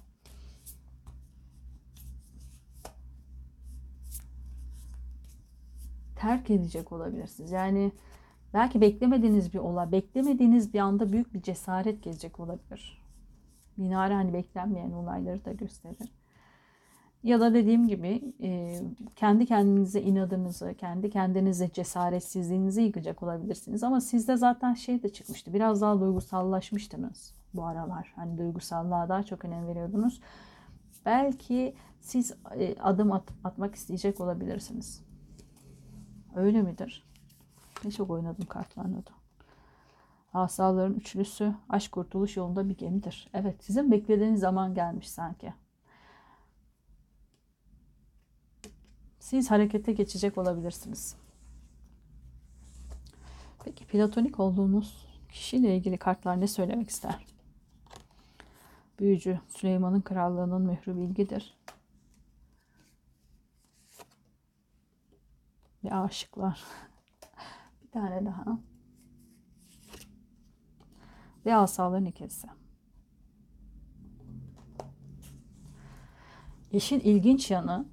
[6.16, 7.51] Terk edecek olabilirsiniz.
[7.51, 7.92] Yani
[8.57, 13.03] belki beklemediğiniz bir olay, beklemediğiniz bir anda büyük bir cesaret gelecek olabilir.
[13.77, 16.12] Minare hani beklenmeyen olayları da gösterir.
[17.23, 18.81] Ya da dediğim gibi e,
[19.16, 23.83] kendi kendinize inadınızı, kendi kendinize cesaretsizliğinizi yıkacak olabilirsiniz.
[23.83, 25.55] Ama sizde zaten şey de çıkmıştı.
[25.55, 28.12] Biraz daha duygusallaşmıştınız bu aralar.
[28.16, 30.21] Hani duygusallığa daha çok önem veriyordunuz.
[31.07, 35.03] Belki siz e, adım at, atmak isteyecek olabilirsiniz.
[36.37, 37.07] Öyle midir?
[37.85, 39.11] Ne çok oynadım kartlarla da.
[40.35, 43.29] Asaların üçlüsü aşk kurtuluş yolunda bir gemidir.
[43.35, 45.55] Evet sizin beklediğiniz zaman gelmiş sanki.
[49.19, 51.17] Siz harekete geçecek olabilirsiniz.
[53.65, 57.27] Peki platonik olduğunuz kişiyle ilgili kartlar ne söylemek ister?
[58.99, 61.57] Büyücü Süleyman'ın krallığının mührü bilgidir.
[65.85, 66.65] Ve aşıklar.
[67.97, 68.59] Tane daha.
[71.47, 72.47] Ve asaların ikisi.
[76.73, 77.87] İşin ilginç yanı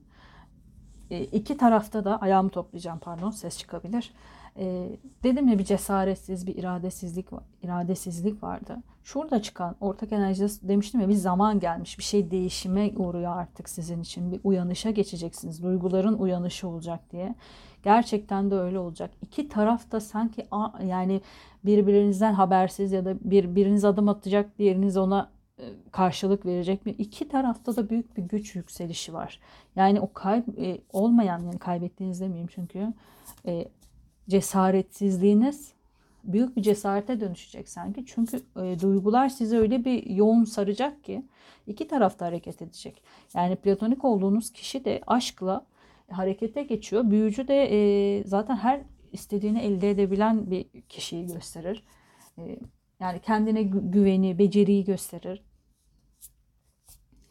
[1.10, 4.14] e, iki tarafta da ayağımı toplayacağım pardon ses çıkabilir.
[4.58, 7.28] E, dedim ya bir cesaretsiz bir iradesizlik
[7.62, 8.78] iradesizlik vardı.
[9.04, 11.98] Şurada çıkan ortak enerjide demiştim ya bir zaman gelmiş.
[11.98, 14.32] Bir şey değişime uğruyor artık sizin için.
[14.32, 15.64] Bir uyanışa geçeceksiniz.
[15.64, 17.36] Duyguların uyanışı olacak diye.
[17.84, 19.12] Gerçekten de öyle olacak.
[19.22, 20.48] İki taraf da sanki
[20.86, 21.22] yani
[21.66, 26.92] birbirinizden habersiz ya da bir biriniz adım atacak, diğeriniz ona e, karşılık verecek mi?
[26.92, 29.40] İki tarafta da büyük bir güç yükselişi var.
[29.76, 32.94] Yani o kayb e, olmayan yani kaybettiğiniz demeyeyim çünkü
[33.48, 33.68] e,
[34.30, 35.74] cesaretsizliğiniz
[36.24, 38.06] büyük bir cesarete dönüşecek sanki.
[38.06, 41.26] Çünkü e, duygular size öyle bir yoğun saracak ki
[41.68, 43.04] iki tarafta hareket edecek.
[43.36, 45.66] Yani platonik olduğunuz kişi de aşkla
[46.12, 47.12] harekete geçiyor.
[47.12, 51.84] Büyücü de e, zaten her istediğini elde edebilen bir kişiyi gösterir.
[52.38, 52.60] E,
[53.00, 55.44] yani kendine gü- güveni, beceriyi gösterir.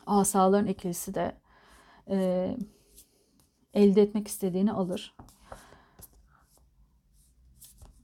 [0.06, 1.36] Asaların ikilisi de
[2.10, 2.56] e,
[3.74, 5.14] elde etmek istediğini alır.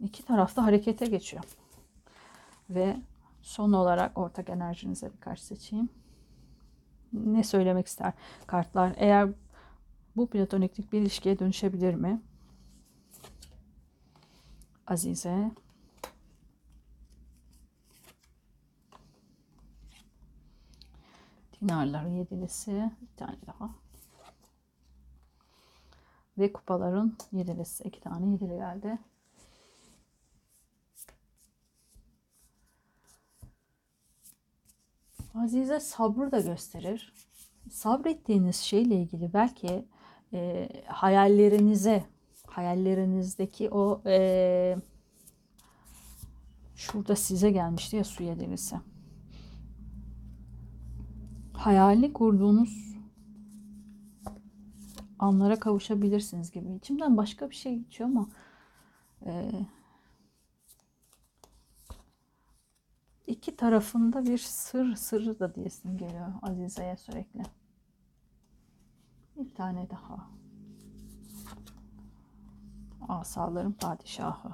[0.00, 1.44] İki tarafta harekete geçiyor.
[2.70, 2.96] Ve
[3.42, 5.88] son olarak ortak enerjinize bir kart seçeyim.
[7.12, 8.12] Ne söylemek ister
[8.46, 8.92] kartlar?
[8.96, 9.28] Eğer
[10.18, 12.22] bu platoniklik bir ilişkiye dönüşebilir mi?
[14.86, 15.50] Azize.
[21.60, 22.90] Dinarların yedilisi.
[23.00, 23.70] Bir tane daha.
[26.38, 27.84] Ve kupaların yedilisi.
[27.84, 28.98] iki tane yedili geldi.
[35.34, 37.12] Azize sabrı da gösterir.
[37.70, 39.84] Sabrettiğiniz şeyle ilgili belki
[40.32, 42.04] e, hayallerinize,
[42.46, 44.76] hayallerinizdeki o e,
[46.76, 48.76] şurada size gelmişti ya su yedilisi.
[51.52, 52.98] Hayalini kurduğunuz
[55.18, 56.74] anlara kavuşabilirsiniz gibi.
[56.74, 58.28] İçimden başka bir şey geçiyor ama
[59.26, 59.50] e,
[63.26, 67.42] iki tarafında bir sır sırrı da diyesim geliyor Azize'ye sürekli.
[69.38, 70.30] Bir tane daha.
[73.08, 74.50] Asaların padişahı.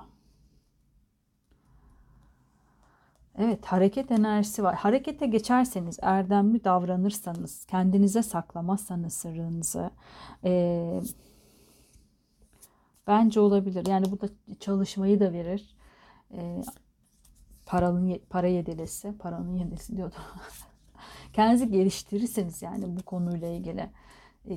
[3.38, 4.75] Evet hareket enerjisi var.
[4.75, 9.90] Harekete geçerseniz, erdemli davranırsanız, kendinize saklamazsanız sırrınızı
[10.44, 11.01] eee,
[13.07, 13.87] bence olabilir.
[13.87, 14.29] Yani bu da
[14.61, 15.77] çalışmayı da verir.
[16.31, 16.62] Eee
[17.66, 20.14] paranın para yedilesi, paranın yedilesi diyordu.
[21.33, 23.90] Kendinizi geliştirirseniz yani bu konuyla ilgili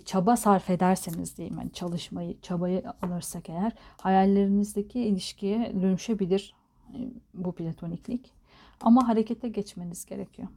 [0.06, 6.54] çaba sarf ederseniz diyeyim yani çalışmayı, çabayı alırsak eğer hayallerinizdeki ilişkiye dönüşebilir
[6.94, 6.98] e,
[7.34, 8.32] bu platoniklik.
[8.82, 10.48] Ama harekete geçmeniz gerekiyor.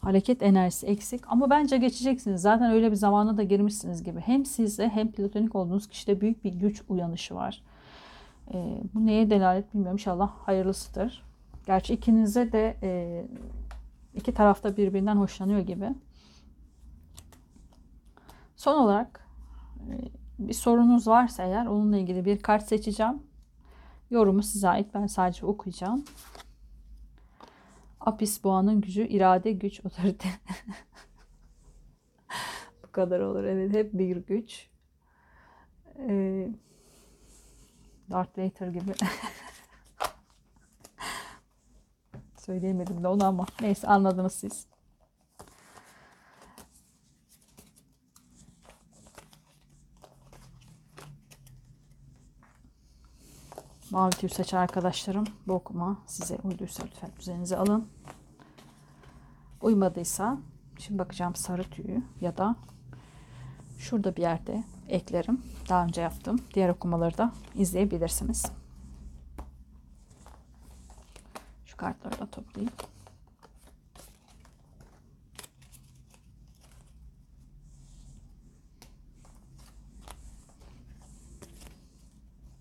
[0.00, 2.42] Hareket enerjisi eksik ama bence geçeceksiniz.
[2.42, 4.20] Zaten öyle bir zamana da girmişsiniz gibi.
[4.20, 7.62] Hem sizde hem platonik olduğunuz kişide büyük bir güç uyanışı var.
[8.54, 9.96] E, bu neye delalet bilmiyorum.
[9.96, 11.22] İnşallah hayırlısıdır.
[11.66, 13.24] Gerçi ikinize de e,
[14.14, 15.88] iki tarafta birbirinden hoşlanıyor gibi.
[18.64, 19.28] Son olarak
[19.90, 19.94] e,
[20.38, 23.22] bir sorunuz varsa eğer onunla ilgili bir kart seçeceğim.
[24.10, 24.94] Yorumu size ait.
[24.94, 26.04] Ben sadece okuyacağım.
[28.00, 30.28] Apis boğanın gücü, irade, güç, otorite.
[32.82, 33.44] Bu kadar olur.
[33.44, 34.68] Evet hep bir güç.
[35.98, 36.48] Ee,
[38.10, 38.90] Darth Vader gibi.
[42.38, 44.73] Söyleyemedim de onu ama neyse anladınız siz.
[53.94, 57.88] Mavi tüy seçen arkadaşlarım bu okuma size uyduysa lütfen üzerinize alın.
[59.62, 60.38] Uymadıysa
[60.78, 62.56] şimdi bakacağım sarı tüyü ya da
[63.78, 65.42] şurada bir yerde eklerim.
[65.68, 66.40] Daha önce yaptım.
[66.54, 68.46] Diğer okumaları da izleyebilirsiniz.
[71.66, 72.72] Şu kartları da toplayayım.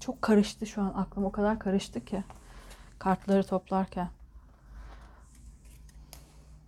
[0.04, 0.94] Çok karıştı şu an.
[0.96, 2.24] Aklım o kadar karıştı ki.
[3.00, 4.10] Kartları toplarken.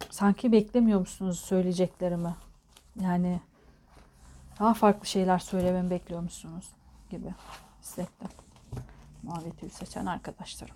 [0.09, 2.35] Sanki beklemiyor musunuz söyleyeceklerimi?
[3.01, 3.41] Yani
[4.59, 6.69] daha farklı şeyler söylememi bekliyor musunuz
[7.09, 7.33] gibi
[7.81, 8.29] hissettim.
[9.23, 10.75] Mavi seçen arkadaşlarım.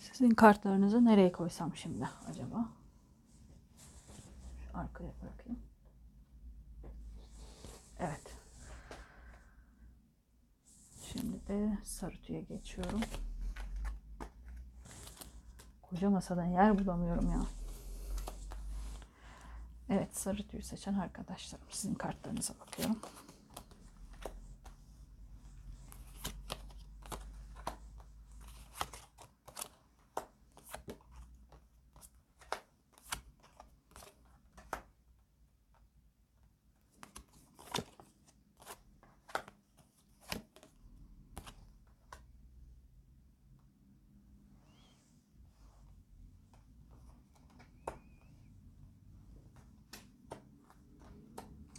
[0.00, 2.68] Sizin kartlarınızı nereye koysam şimdi acaba?
[4.72, 5.58] Şu arkaya bırakayım.
[7.98, 8.31] Evet.
[11.12, 13.00] Şimdi de sarı tüye geçiyorum.
[15.82, 17.40] Koca masadan yer bulamıyorum ya.
[19.88, 21.64] Evet sarı tüy seçen arkadaşlarım.
[21.70, 22.98] Sizin kartlarınıza bakıyorum.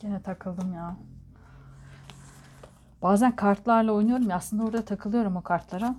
[0.04, 0.95] Gene takıldım ya.
[3.01, 5.95] Bazen kartlarla oynuyorum ya aslında orada takılıyorum o kartlara.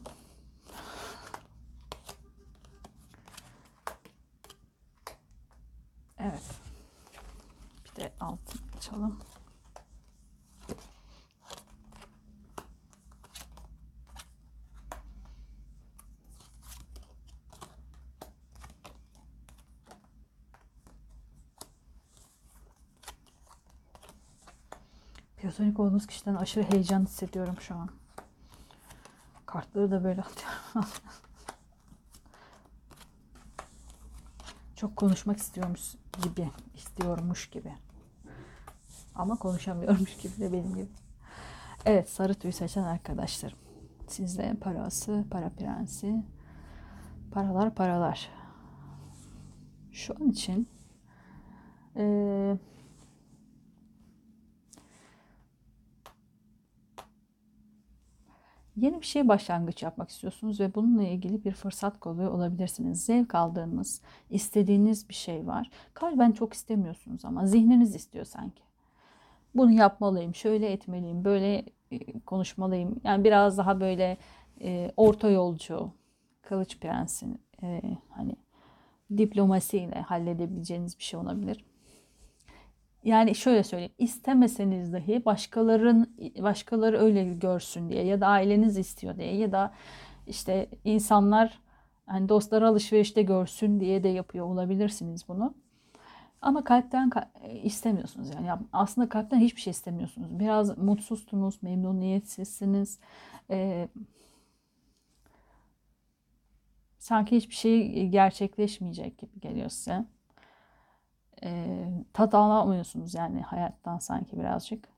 [25.55, 27.89] Platonik olduğunuz kişiden aşırı heyecan hissediyorum şu an.
[29.47, 30.91] Kartları da böyle atıyorum.
[34.77, 37.73] Çok konuşmak istiyormuş gibi, istiyormuş gibi.
[39.15, 40.89] Ama konuşamıyormuş gibi de benim gibi.
[41.87, 43.59] Evet, sarı tüy seçen arkadaşlarım.
[44.09, 46.25] Sizde parası, para prensi,
[47.33, 48.31] paralar paralar.
[49.93, 50.69] Şu an için
[51.97, 52.59] eee
[58.85, 63.05] Yeni bir şey başlangıç yapmak istiyorsunuz ve bununla ilgili bir fırsat kolluyor olabilirsiniz.
[63.05, 65.71] Zevk aldığınız, istediğiniz bir şey var.
[65.95, 68.63] Kalben çok istemiyorsunuz ama zihniniz istiyor sanki.
[69.55, 73.01] Bunu yapmalıyım, şöyle etmeliyim, böyle e, konuşmalıyım.
[73.05, 74.17] Yani biraz daha böyle
[74.61, 75.91] e, orta yolcu,
[76.43, 77.81] kılıç prensin e,
[78.11, 78.37] hani
[79.17, 81.65] diplomasiyle halledebileceğiniz bir şey olabilir
[83.05, 86.07] yani şöyle söyleyeyim istemeseniz dahi başkaların
[86.39, 89.75] başkaları öyle görsün diye ya da aileniz istiyor diye ya da
[90.27, 91.61] işte insanlar
[92.07, 95.55] hani dostlar alışverişte görsün diye de yapıyor olabilirsiniz bunu.
[96.41, 97.11] Ama kalpten
[97.63, 98.51] istemiyorsunuz yani.
[98.73, 100.39] Aslında kalpten hiçbir şey istemiyorsunuz.
[100.41, 102.99] Biraz mutsuzsunuz, memnuniyetsizsiniz.
[103.51, 103.89] Ee,
[106.99, 110.05] sanki hiçbir şey gerçekleşmeyecek gibi geliyor size
[111.45, 114.89] e, tat alamıyorsunuz yani hayattan sanki birazcık.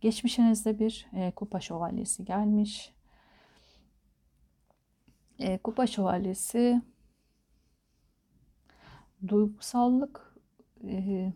[0.00, 2.94] Geçmişinizde bir e, kupa şövalyesi gelmiş.
[5.38, 6.82] E, kupa şövalyesi
[9.28, 10.36] duygusallık
[10.84, 11.32] e,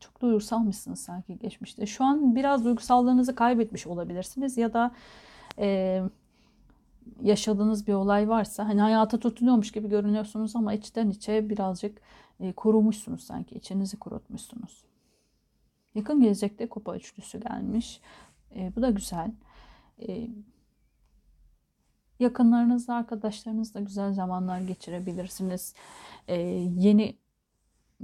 [0.00, 1.86] çok duygusalmışsınız sanki geçmişte.
[1.86, 4.94] Şu an biraz duygusallığınızı kaybetmiş olabilirsiniz ya da
[5.58, 6.02] e,
[7.22, 12.00] yaşadığınız bir olay varsa hani hayata tutunuyormuş gibi görünüyorsunuz ama içten içe birazcık
[12.40, 13.54] e, kurumuşsunuz sanki.
[13.54, 14.84] içinizi kurutmuşsunuz.
[15.94, 18.00] Yakın gelecekte kupa üçlüsü gelmiş.
[18.56, 19.32] E, bu da güzel.
[20.08, 20.28] E,
[22.20, 25.74] yakınlarınızla, arkadaşlarınızla güzel zamanlar geçirebilirsiniz.
[26.28, 26.34] E,
[26.76, 27.16] yeni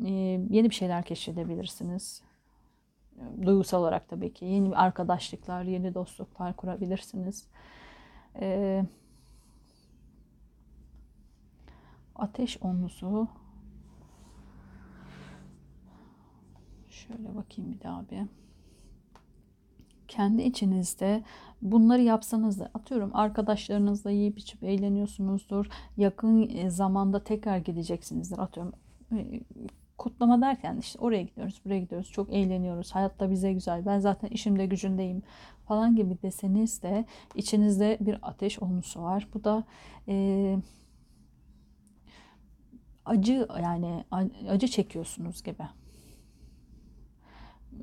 [0.05, 0.11] e,
[0.51, 2.23] yeni bir şeyler keşfedebilirsiniz.
[3.43, 4.45] Duygusal olarak tabii ki.
[4.45, 7.49] Yeni arkadaşlıklar, yeni dostluklar kurabilirsiniz.
[8.41, 8.85] E,
[12.15, 13.29] ateş onlusu
[17.11, 18.21] Şöyle bakayım bir daha bir.
[20.09, 21.25] Kendi içinizde
[21.63, 25.67] bunları yapsanız da atıyorum arkadaşlarınızla yiyip içip eğleniyorsunuzdur.
[25.97, 28.39] Yakın e, zamanda tekrar gideceksinizdir.
[28.39, 28.73] Atıyorum
[29.13, 29.41] e,
[29.99, 32.11] kutlama derken işte oraya gidiyoruz, buraya gidiyoruz.
[32.11, 32.95] Çok eğleniyoruz.
[32.95, 33.87] Hayatta bize güzel.
[33.87, 35.23] Ben zaten işimde gücündeyim
[35.65, 37.05] falan gibi deseniz de
[37.35, 39.29] içinizde bir ateş olmusu var.
[39.35, 39.65] Bu da
[40.09, 40.57] e,
[43.05, 44.05] acı yani
[44.49, 45.63] acı çekiyorsunuz gibi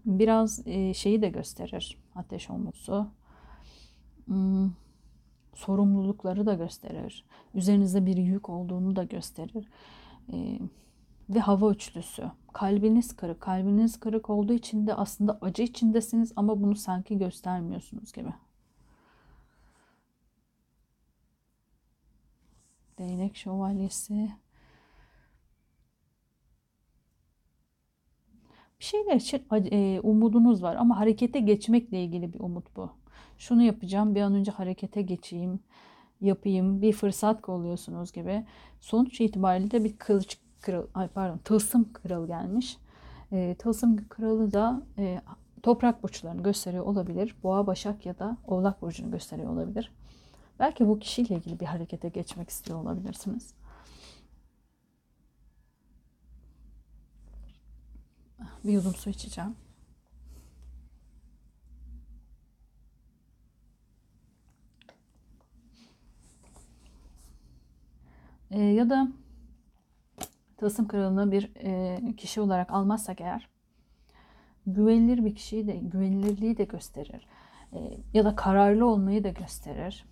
[0.07, 3.07] biraz e, şeyi de gösterir ateş olması.
[4.25, 4.71] Hmm,
[5.53, 7.25] sorumlulukları da gösterir.
[7.53, 9.67] Üzerinizde bir yük olduğunu da gösterir.
[10.33, 10.59] E,
[11.29, 12.31] ve hava üçlüsü.
[12.53, 13.41] Kalbiniz kırık.
[13.41, 18.33] Kalbiniz kırık olduğu için de aslında acı içindesiniz ama bunu sanki göstermiyorsunuz gibi.
[22.97, 24.31] Değnek şövalyesi.
[28.79, 32.89] Bir şeyler için e, umudunuz var ama harekete geçmekle ilgili bir umut bu.
[33.37, 35.59] Şunu yapacağım bir an önce harekete geçeyim,
[36.21, 38.45] yapayım, bir fırsat kolluyorsunuz gibi.
[38.79, 40.37] Sonuç itibariyle de bir kılıç
[40.93, 42.77] ay pardon tılsım kralı gelmiş.
[43.31, 45.21] E, tılsım kralı da e,
[45.63, 47.35] toprak burçlarını gösteriyor olabilir.
[47.43, 49.91] Boğa, Başak ya da Oğlak burcunu gösteriyor olabilir.
[50.59, 53.56] Belki bu kişiyle ilgili bir harekete geçmek istiyor olabilirsiniz.
[58.63, 59.55] Bir yudum su içeceğim.
[68.51, 69.07] E, ya da
[70.57, 73.49] tılsım kralını bir e, kişi olarak almazsak eğer
[74.67, 77.27] güvenilir bir kişiyi de güvenilirliği de gösterir.
[77.73, 80.05] E, ya da kararlı olmayı da gösterir.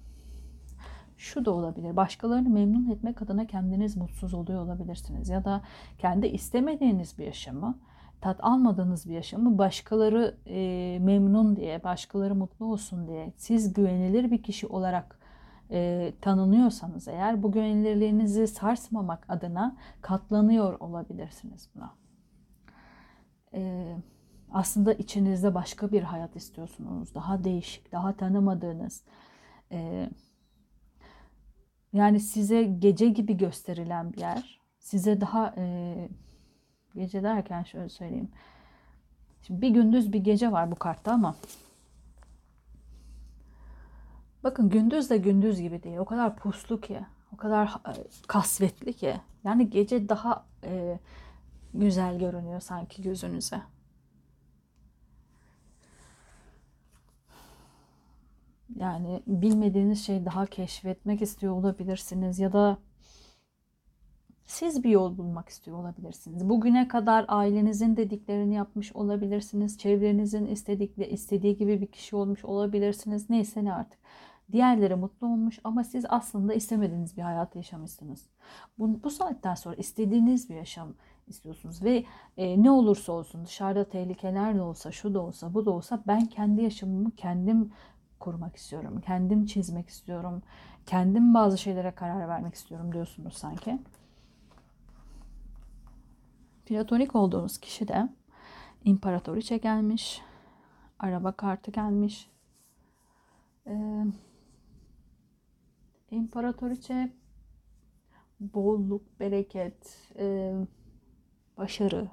[1.18, 1.96] Şu da olabilir.
[1.96, 5.30] Başkalarını memnun etmek adına kendiniz mutsuz oluyor olabilirsiniz.
[5.30, 5.62] Ya da
[6.00, 7.80] kendi istemediğiniz bir yaşamı
[8.26, 14.44] tat almadığınız bir yaşamı başkaları e, memnun diye, başkaları mutlu olsun diye siz güvenilir bir
[14.44, 15.20] kişi olarak
[15.72, 21.94] e, tanınıyorsanız eğer bu güvenilirliğinizi sarsmamak adına katlanıyor olabilirsiniz buna.
[23.54, 23.94] E,
[24.52, 27.16] aslında içinizde başka bir hayat istiyorsunuz.
[27.16, 29.04] Daha değişik, daha tanımadığınız.
[29.72, 30.10] E,
[31.94, 34.60] yani size gece gibi gösterilen bir yer.
[34.80, 35.96] Size daha e,
[36.96, 38.30] Gece derken şöyle söyleyeyim.
[39.42, 41.36] Şimdi bir gündüz bir gece var bu kartta ama
[44.44, 45.98] bakın gündüz de gündüz gibi değil.
[45.98, 47.00] O kadar puslu ki,
[47.34, 47.94] o kadar e,
[48.28, 49.16] kasvetli ki.
[49.44, 51.00] Yani gece daha e,
[51.74, 53.62] güzel görünüyor sanki gözünüze.
[58.76, 62.78] Yani bilmediğiniz şeyi daha keşfetmek istiyor olabilirsiniz ya da
[64.46, 66.50] siz bir yol bulmak istiyor olabilirsiniz.
[66.50, 69.78] Bugüne kadar ailenizin dediklerini yapmış olabilirsiniz.
[69.78, 73.30] Çevrenizin istedikleri, istediği gibi bir kişi olmuş olabilirsiniz.
[73.30, 74.00] Neyse ne artık.
[74.52, 78.30] Diğerleri mutlu olmuş ama siz aslında istemediğiniz bir hayat yaşamışsınız.
[78.80, 80.94] Bu, bu saatten sonra istediğiniz bir yaşam
[81.28, 82.06] istiyorsunuz ve
[82.38, 86.26] e, ne olursa olsun dışarıda tehlikeler de olsa şu da olsa bu da olsa ben
[86.26, 87.72] kendi yaşamımı kendim
[88.20, 89.02] kurmak istiyorum.
[89.06, 90.42] Kendim çizmek istiyorum.
[90.86, 93.80] Kendim bazı şeylere karar vermek istiyorum diyorsunuz sanki.
[96.66, 98.10] Platonik olduğunuz kişi de
[98.84, 100.22] imparatoriçe gelmiş.
[101.00, 102.30] Araba kartı gelmiş.
[103.68, 104.06] Ee,
[106.12, 107.14] imparatoriçe
[108.40, 110.54] bolluk, bereket, e,
[111.58, 112.10] başarı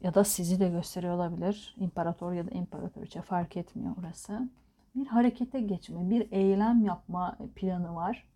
[0.00, 1.74] ya da sizi de gösteriyor olabilir.
[1.78, 4.50] İmparator ya da imparatoriçe fark etmiyor orası.
[4.94, 8.28] Bir harekete geçme, bir eylem yapma planı var.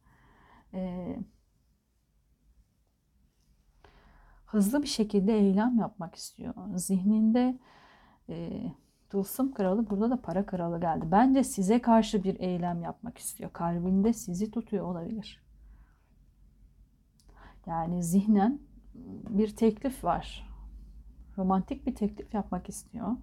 [0.74, 1.16] Ee,
[4.54, 6.54] hızlı bir şekilde eylem yapmak istiyor.
[6.76, 7.58] Zihninde
[8.28, 8.62] e,
[9.10, 11.06] tılsım kralı burada da para kralı geldi.
[11.10, 13.52] Bence size karşı bir eylem yapmak istiyor.
[13.52, 15.44] Kalbinde sizi tutuyor olabilir.
[17.66, 18.60] Yani zihnen
[19.28, 20.50] bir teklif var.
[21.38, 23.16] Romantik bir teklif yapmak istiyor.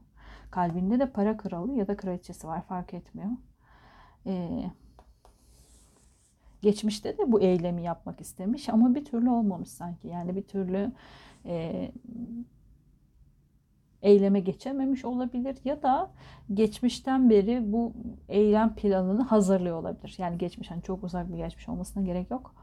[0.51, 3.32] Kalbinde de para kralı ya da kraliçesi var fark etmiyor.
[4.25, 4.71] Ee,
[6.62, 10.07] geçmişte de bu eylemi yapmak istemiş ama bir türlü olmamış sanki.
[10.07, 10.91] Yani bir türlü
[11.45, 11.91] e,
[14.01, 16.12] eyleme geçememiş olabilir ya da
[16.53, 17.93] geçmişten beri bu
[18.30, 20.16] eylem planını hazırlıyor olabilir.
[20.18, 22.55] Yani geçmiş hani çok uzak bir geçmiş olmasına gerek yok.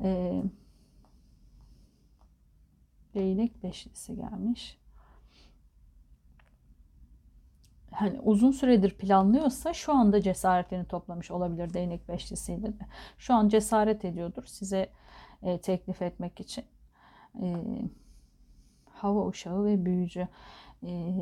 [0.00, 0.42] E,
[3.14, 4.81] değnek beşlisi gelmiş.
[7.92, 12.86] Hani uzun süredir planlıyorsa şu anda cesaretini toplamış olabilir değnek beşlisiyle de.
[13.18, 14.88] Şu an cesaret ediyordur size
[15.42, 16.64] e, teklif etmek için.
[17.42, 17.56] E,
[18.92, 20.28] hava uşağı ve büyücü.
[20.82, 21.14] E,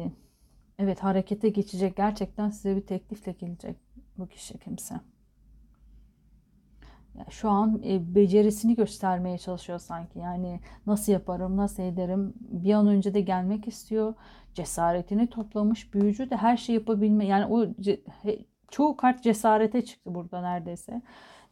[0.79, 1.97] evet harekete geçecek.
[1.97, 3.77] Gerçekten size bir teklifle gelecek
[4.18, 5.01] bu kişi kimse.
[7.31, 10.19] Şu an e, becerisini göstermeye çalışıyor sanki.
[10.19, 12.35] Yani nasıl yaparım, nasıl ederim?
[12.41, 14.15] Bir an önce de gelmek istiyor.
[14.55, 15.95] Cesaretini toplamış.
[15.95, 17.27] Büyücü de her şey yapabilme.
[17.27, 17.67] Yani o
[18.71, 21.03] çoğu kart cesarete çıktı burada neredeyse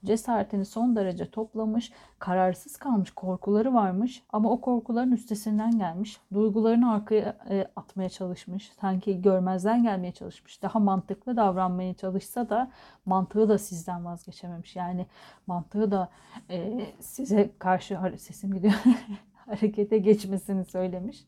[0.05, 6.21] cesaretini son derece toplamış, kararsız kalmış, korkuları varmış ama o korkuların üstesinden gelmiş.
[6.35, 8.73] Duygularını arkaya e, atmaya çalışmış.
[8.81, 10.63] Sanki görmezden gelmeye çalışmış.
[10.63, 12.71] Daha mantıklı davranmaya çalışsa da
[13.07, 14.77] mantığı da sizden vazgeçememiş.
[14.77, 15.07] Yani
[15.47, 16.09] mantığı da
[16.51, 18.75] e, size karşı sesim gidiyor
[19.47, 21.25] harekete geçmesini söylemiş.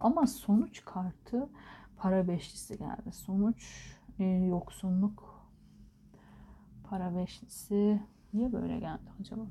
[0.00, 1.48] Ama sonuç kartı
[1.96, 3.12] para beşlisi geldi.
[3.12, 5.31] Sonuç e, yoksunluk
[6.92, 8.02] para beşlisi
[8.34, 9.46] niye böyle geldi acaba?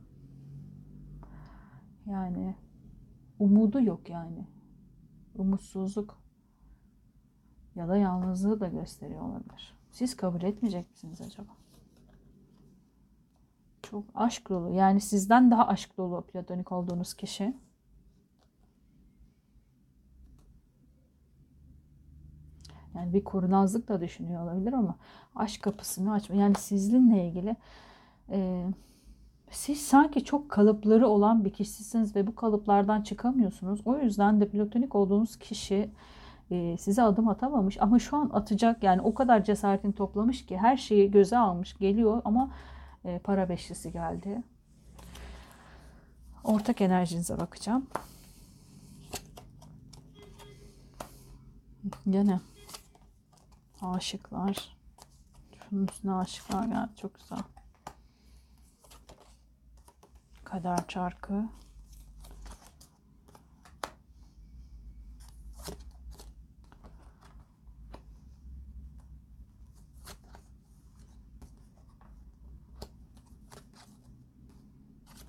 [2.05, 2.55] Yani
[3.39, 4.47] umudu yok yani.
[5.35, 6.17] Umutsuzluk
[7.75, 9.77] ya da yalnızlığı da gösteriyor olabilir.
[9.91, 11.51] Siz kabul etmeyecek misiniz acaba?
[13.83, 14.69] Çok aşk dolu.
[14.69, 17.57] Yani sizden daha aşk dolu platonik olduğunuz kişi.
[22.95, 24.95] Yani bir kurnazlık da düşünüyor olabilir ama
[25.35, 26.35] aşk kapısını açma.
[26.35, 27.55] Yani sizinle ilgili
[28.29, 28.65] e,
[29.51, 33.81] siz sanki çok kalıpları olan bir kişisiniz ve bu kalıplardan çıkamıyorsunuz.
[33.85, 35.89] O yüzden de platonik olduğunuz kişi
[36.51, 38.83] e, size adım atamamış ama şu an atacak.
[38.83, 42.51] Yani o kadar cesaretini toplamış ki her şeyi göze almış geliyor ama
[43.05, 44.43] e, para beşlisi geldi.
[46.43, 47.87] Ortak enerjinize bakacağım.
[52.09, 52.39] Gene
[53.81, 54.77] aşıklar.
[55.69, 56.95] Şunun üstüne aşıklar geldi.
[57.01, 57.43] Çok güzel.
[60.43, 61.43] Kader çarkı.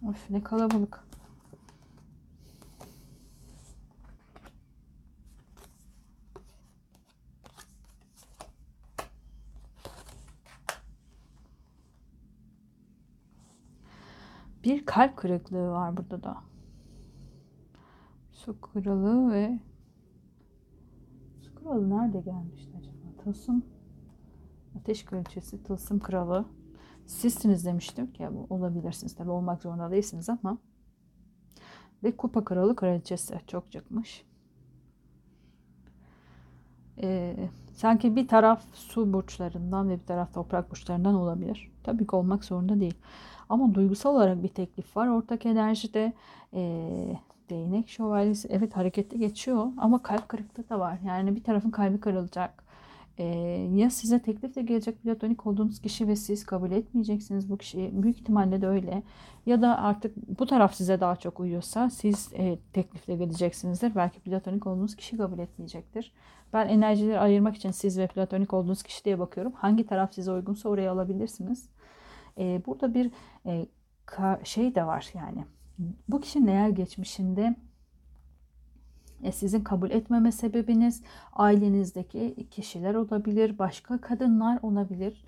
[0.08, 1.11] Of ne kalabalık.
[14.64, 16.36] Bir kalp kırıklığı var burada da.
[18.30, 19.58] Su kralı ve
[21.40, 23.22] su kralı nerede gelmişti acaba?
[23.24, 23.64] Tılsım
[24.78, 26.44] ateş kraliçesi, tılsım kralı.
[27.06, 29.14] Sizsiniz demiştim ki bu olabilirsiniz.
[29.14, 30.58] Tabi olmak zorunda değilsiniz ama
[32.02, 34.24] ve kupa kralı kraliçesi çok çıkmış.
[37.02, 41.72] Ee, sanki bir taraf su burçlarından ve bir taraf toprak burçlarından olabilir.
[41.82, 42.94] Tabii ki olmak zorunda değil.
[43.52, 45.08] Ama duygusal olarak bir teklif var.
[45.08, 46.12] Ortak enerjide
[46.54, 47.16] ee,
[47.50, 50.98] değnek şövalyesi evet harekette geçiyor ama kalp kırıklığı da var.
[51.06, 52.64] Yani bir tarafın kalbi kırılacak.
[53.18, 53.24] Ee,
[53.74, 58.02] ya size teklif de gelecek platonik olduğunuz kişi ve siz kabul etmeyeceksiniz bu kişiyi.
[58.02, 59.02] Büyük ihtimalle de öyle.
[59.46, 63.94] Ya da artık bu taraf size daha çok uyuyorsa siz e, teklifle geleceksinizdir.
[63.94, 66.12] Belki platonik olduğunuz kişi kabul etmeyecektir.
[66.52, 69.52] Ben enerjileri ayırmak için siz ve platonik olduğunuz kişi diye bakıyorum.
[69.52, 71.68] Hangi taraf size uygunsa oraya alabilirsiniz.
[72.38, 73.10] Ee, burada bir
[73.46, 73.66] e,
[74.44, 75.44] şey de var yani.
[76.08, 77.56] Bu kişinin eğer geçmişinde
[79.22, 81.02] e, sizin kabul etmeme sebebiniz
[81.32, 85.24] ailenizdeki kişiler olabilir, başka kadınlar olabilir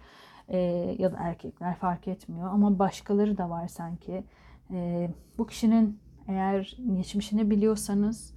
[0.48, 0.58] e,
[0.98, 4.24] ya da erkekler fark etmiyor ama başkaları da var sanki.
[4.70, 5.98] E, bu kişinin
[6.28, 8.34] eğer geçmişini biliyorsanız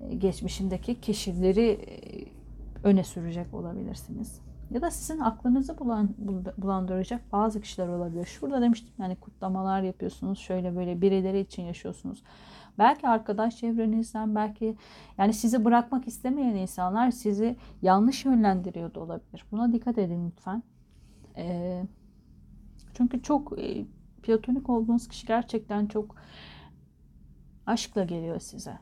[0.00, 2.24] e, geçmişindeki kişileri e,
[2.88, 4.40] öne sürecek olabilirsiniz.
[4.70, 6.14] Ya da sizin aklınızı bulan,
[6.58, 8.24] bulandıracak bazı kişiler olabilir.
[8.24, 10.38] Şurada demiştim yani kutlamalar yapıyorsunuz.
[10.38, 12.22] Şöyle böyle birileri için yaşıyorsunuz.
[12.78, 14.76] Belki arkadaş çevrenizden belki
[15.18, 19.44] yani sizi bırakmak istemeyen insanlar sizi yanlış yönlendiriyor da olabilir.
[19.52, 20.62] Buna dikkat edin lütfen.
[21.36, 21.84] Ee,
[22.94, 23.86] çünkü çok e,
[24.22, 26.16] platonik olduğunuz kişi gerçekten çok
[27.66, 28.78] aşkla geliyor size.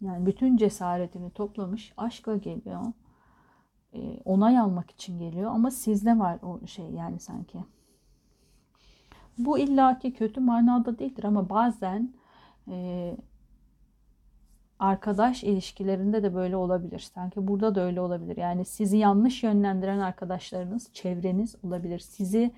[0.00, 2.80] Yani bütün cesaretini toplamış, aşkla geliyor.
[3.94, 7.58] Ee, onay almak için geliyor ama sizde var o şey yani sanki.
[9.38, 12.12] Bu illaki kötü manada değildir ama bazen
[12.68, 13.16] e,
[14.78, 16.98] arkadaş ilişkilerinde de böyle olabilir.
[16.98, 18.36] Sanki burada da öyle olabilir.
[18.36, 21.98] Yani sizi yanlış yönlendiren arkadaşlarınız, çevreniz olabilir.
[21.98, 22.52] Sizi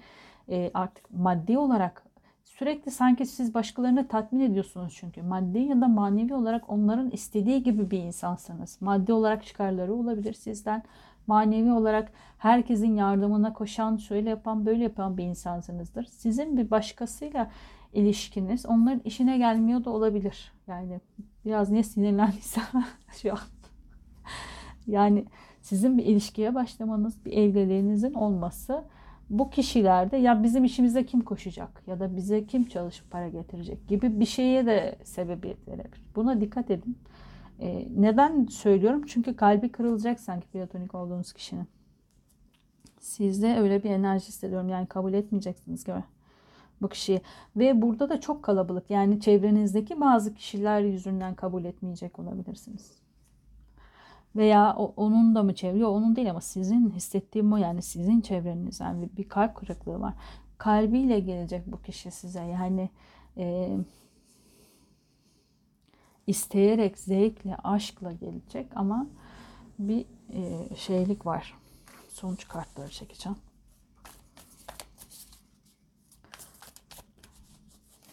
[0.49, 2.05] e, artık maddi olarak
[2.45, 7.91] sürekli sanki siz başkalarını tatmin ediyorsunuz çünkü maddi ya da manevi olarak onların istediği gibi
[7.91, 8.79] bir insansınız.
[8.81, 10.83] Maddi olarak çıkarları olabilir sizden
[11.27, 16.05] manevi olarak herkesin yardımına koşan, şöyle yapan, böyle yapan bir insansınızdır.
[16.05, 17.51] Sizin bir başkasıyla
[17.93, 20.53] ilişkiniz onların işine gelmiyor da olabilir.
[20.67, 21.01] Yani
[21.45, 22.65] biraz niye sinirlendiysem
[23.23, 23.39] şu an.
[24.87, 25.25] Yani
[25.63, 28.85] sizin bir ilişkiye başlamanız, bir evliliğinizin olması
[29.33, 34.21] bu kişilerde ya bizim işimize kim koşacak ya da bize kim çalışıp para getirecek gibi
[34.21, 36.03] bir şeye de sebebiyet verebilir.
[36.17, 36.99] Buna dikkat edin.
[37.61, 39.03] E, neden söylüyorum?
[39.07, 41.67] Çünkü kalbi kırılacak sanki platonik olduğunuz kişinin.
[43.01, 44.69] Sizde öyle bir enerji hissediyorum.
[44.69, 46.03] Yani kabul etmeyeceksiniz gibi
[46.83, 47.21] bu kişiyi.
[47.57, 48.91] Ve burada da çok kalabalık.
[48.91, 53.02] Yani çevrenizdeki bazı kişiler yüzünden kabul etmeyecek olabilirsiniz.
[54.37, 55.89] Veya onun da mı çeviriyor?
[55.89, 60.15] Onun değil ama sizin hissettiğim o yani sizin çevrenizden bir, bir kalp kırıklığı var.
[60.59, 62.43] Kalbiyle gelecek bu kişi size.
[62.43, 62.91] Yani
[63.37, 63.77] e,
[66.27, 69.07] isteyerek, zevkle, aşkla gelecek ama
[69.79, 71.59] bir e, şeylik var.
[72.09, 73.39] Sonuç kartları çekeceğim.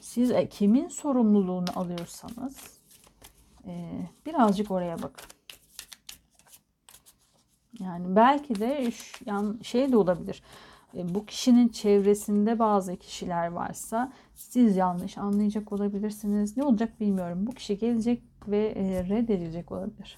[0.01, 2.79] Siz e, kimin sorumluluğunu alıyorsanız
[3.65, 5.38] e, birazcık oraya bakın.
[7.79, 8.91] Yani belki de
[9.25, 10.43] yani şey de olabilir.
[10.95, 16.57] E, bu kişinin çevresinde bazı kişiler varsa siz yanlış anlayacak olabilirsiniz.
[16.57, 17.47] Ne olacak bilmiyorum.
[17.47, 20.17] Bu kişi gelecek ve e, reddedilecek olabilir.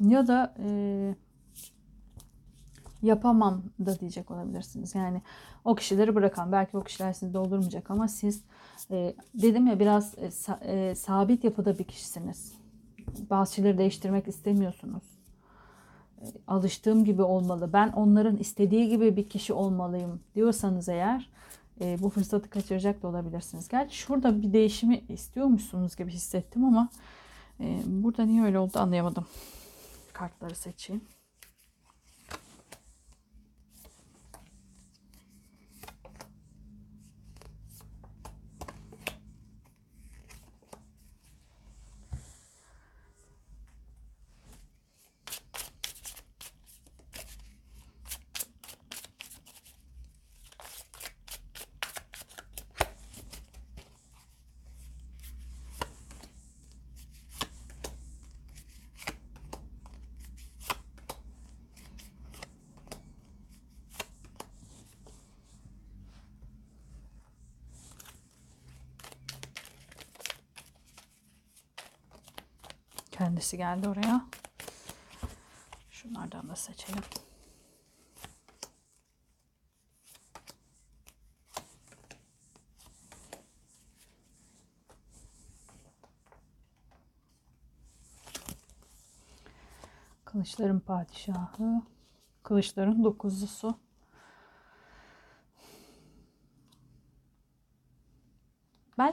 [0.00, 1.14] Ya da e,
[3.02, 4.94] yapamam da diyecek olabilirsiniz.
[4.94, 5.22] Yani
[5.64, 8.44] o kişileri bırakan belki o kişiler sizi doldurmayacak ama siz
[8.90, 10.30] e, dedim ya biraz e,
[10.62, 12.61] e, sabit yapıda bir kişisiniz.
[13.30, 15.02] Bazı şeyleri değiştirmek istemiyorsunuz
[16.46, 17.72] alıştığım gibi olmalı.
[17.72, 21.30] Ben onların istediği gibi bir kişi olmalıyım diyorsanız eğer
[21.80, 23.68] e, bu fırsatı kaçıracak da olabilirsiniz.
[23.68, 26.88] Gerçi şurada bir değişimi istiyormuşsunuz gibi hissettim ama
[27.60, 29.26] e, burada niye öyle oldu anlayamadım.
[30.12, 31.02] Kartları seçeyim.
[73.32, 74.26] Kendisi geldi oraya.
[75.90, 77.02] Şunlardan da seçelim.
[90.24, 91.82] Kılıçların padişahı,
[92.42, 93.78] kılıçların dokuzlusu.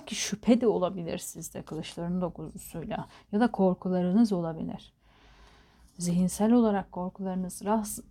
[0.09, 4.93] Belki şüphe de olabilir sizde kılıçların dokuzlusuyla ya da korkularınız olabilir.
[5.97, 7.65] Zihinsel olarak korkularınız,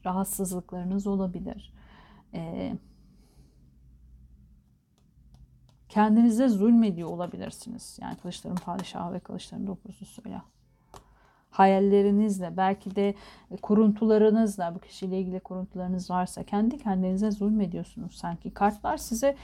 [0.04, 1.72] rahatsızlıklarınız olabilir.
[2.34, 2.76] Ee,
[5.88, 7.98] kendinize zulmediyor olabilirsiniz.
[8.02, 10.44] Yani kılıçların padişahı ve kılıçların dokuzlusuyla
[11.50, 13.14] hayallerinizle, belki de
[13.62, 18.50] kuruntularınızla, bu kişiyle ilgili kuruntularınız varsa kendi kendinize zulmediyorsunuz sanki.
[18.50, 19.36] Kartlar size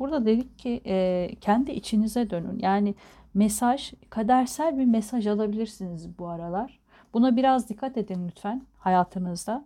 [0.00, 2.58] burada dedik ki e, kendi içinize dönün.
[2.58, 2.94] Yani
[3.34, 6.80] mesaj, kadersel bir mesaj alabilirsiniz bu aralar.
[7.14, 9.64] Buna biraz dikkat edin lütfen hayatınızda.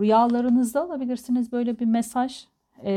[0.00, 2.46] Rüyalarınızda alabilirsiniz böyle bir mesaj.
[2.84, 2.92] E,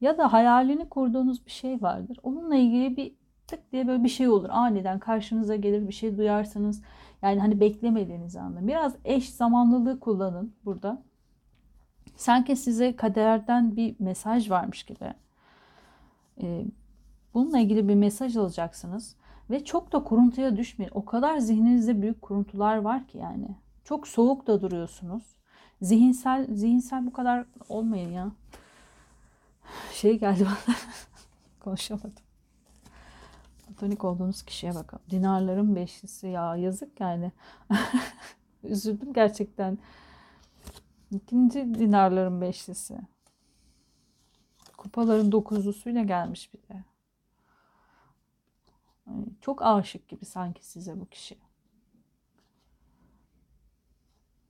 [0.00, 2.18] ya da hayalini kurduğunuz bir şey vardır.
[2.22, 3.12] Onunla ilgili bir
[3.46, 4.48] tık diye böyle bir şey olur.
[4.50, 6.82] Aniden karşınıza gelir bir şey duyarsınız.
[7.22, 8.66] Yani hani beklemediğiniz anda.
[8.68, 11.02] Biraz eş zamanlılığı kullanın burada.
[12.16, 15.14] Sanki size kaderden bir mesaj varmış gibi.
[16.42, 16.64] Ee,
[17.34, 19.16] bununla ilgili bir mesaj alacaksınız.
[19.50, 20.92] Ve çok da kuruntuya düşmeyin.
[20.94, 23.56] O kadar zihninizde büyük kuruntular var ki yani.
[23.84, 25.22] Çok soğuk da duruyorsunuz.
[25.82, 28.32] Zihinsel zihinsel bu kadar olmayın ya.
[29.92, 30.76] Şey geldi bana.
[31.60, 32.22] Konuşamadım.
[33.66, 35.04] Platonik olduğunuz kişiye bakalım.
[35.10, 37.32] Dinarların beşlisi ya yazık yani.
[38.64, 39.78] Üzüldüm gerçekten.
[41.10, 42.98] İkinci dinarların beşlisi.
[44.80, 46.84] Kupaların dokuzlusuyla gelmiş bir de.
[49.40, 51.38] Çok aşık gibi sanki size bu kişi.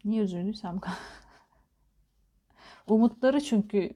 [0.05, 0.81] Niye üzüldüysem
[2.89, 3.91] Umutları çünkü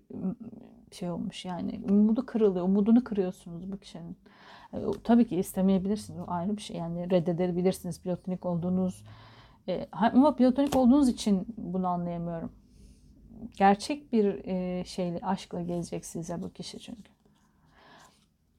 [0.93, 2.65] şey olmuş yani umudu kırılıyor.
[2.65, 4.17] Umudunu kırıyorsunuz bu kişinin.
[4.73, 6.21] E, tabii ki istemeyebilirsiniz.
[6.21, 6.77] O ayrı bir şey.
[6.77, 9.05] Yani reddedebilirsiniz platonik olduğunuz.
[9.69, 12.53] E, ama platonik olduğunuz için bunu anlayamıyorum.
[13.57, 17.13] Gerçek bir e, şeyle, aşkla gelecek size bu kişi çünkü.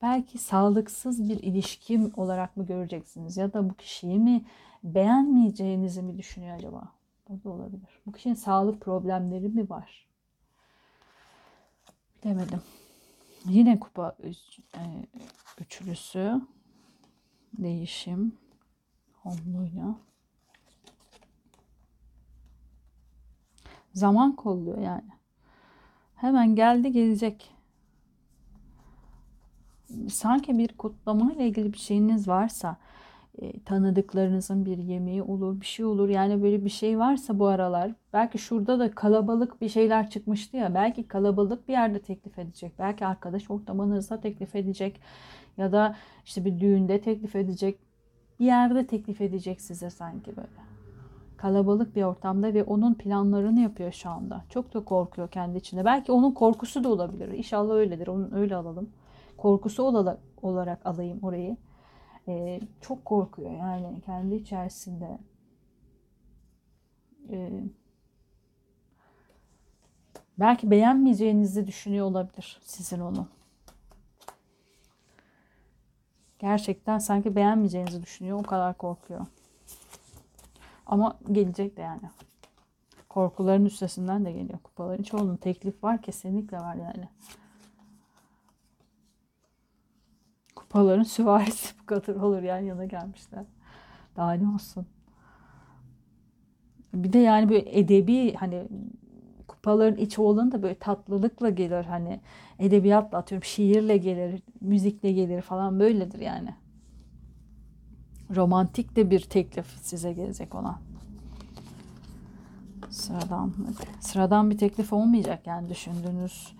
[0.01, 3.37] Belki sağlıksız bir ilişkim olarak mı göreceksiniz?
[3.37, 4.45] Ya da bu kişiyi mi
[4.83, 6.91] beğenmeyeceğinizi mi düşünüyor acaba?
[7.29, 7.89] Bu da olabilir.
[8.05, 10.07] Bu kişinin sağlık problemleri mi var?
[12.23, 12.61] Bilemedim.
[13.45, 14.83] Yine kupa üç, e,
[15.59, 16.41] üçlüsü.
[17.57, 18.37] Değişim.
[19.25, 19.95] Onluyla.
[23.95, 25.09] Zaman kolluyor yani.
[26.15, 27.51] Hemen geldi gelecek.
[30.09, 32.77] Sanki bir kutlama ile ilgili bir şeyiniz varsa
[33.41, 36.09] e, tanıdıklarınızın bir yemeği olur, bir şey olur.
[36.09, 40.73] Yani böyle bir şey varsa bu aralar belki şurada da kalabalık bir şeyler çıkmıştı ya.
[40.73, 42.73] Belki kalabalık bir yerde teklif edecek.
[42.79, 45.01] Belki arkadaş ortamınızda teklif edecek
[45.57, 47.79] ya da işte bir düğünde teklif edecek.
[48.39, 50.74] Bir yerde teklif edecek size sanki böyle.
[51.37, 54.45] Kalabalık bir ortamda ve onun planlarını yapıyor şu anda.
[54.49, 55.85] Çok da korkuyor kendi içinde.
[55.85, 57.27] Belki onun korkusu da olabilir.
[57.27, 58.07] İnşallah öyledir.
[58.07, 58.89] Onun öyle alalım.
[59.37, 59.83] Korkusu
[60.41, 61.57] olarak alayım orayı
[62.27, 65.19] e, çok korkuyor yani kendi içerisinde.
[67.29, 67.63] E,
[70.39, 73.27] belki beğenmeyeceğinizi düşünüyor olabilir sizin onu.
[76.39, 78.39] Gerçekten sanki beğenmeyeceğinizi düşünüyor.
[78.39, 79.25] O kadar korkuyor.
[80.85, 82.09] Ama gelecek de yani.
[83.09, 84.59] Korkuların üstesinden de geliyor.
[84.63, 86.01] Kupaların çoğunun teklif var.
[86.01, 87.07] Kesinlikle var yani.
[90.75, 93.45] kupaların süvarisi bu kadar olur yan yana gelmişler.
[94.15, 94.85] Daha ne olsun.
[96.93, 98.67] Bir de yani böyle edebi hani
[99.47, 102.19] kupaların içi olan da böyle tatlılıkla gelir hani
[102.59, 106.55] edebiyatla atıyorum şiirle gelir, müzikle gelir falan böyledir yani.
[108.35, 110.77] Romantik de bir teklif size gelecek olan.
[112.89, 113.53] Sıradan
[113.99, 116.55] sıradan bir teklif olmayacak yani düşündüğünüz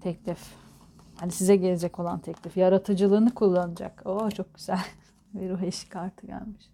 [0.00, 0.38] teklif.
[1.20, 2.56] Hani size gelecek olan teklif.
[2.56, 4.02] Yaratıcılığını kullanacak.
[4.06, 4.80] Oo çok güzel.
[5.34, 6.70] bir ruh eşi kartı gelmiş.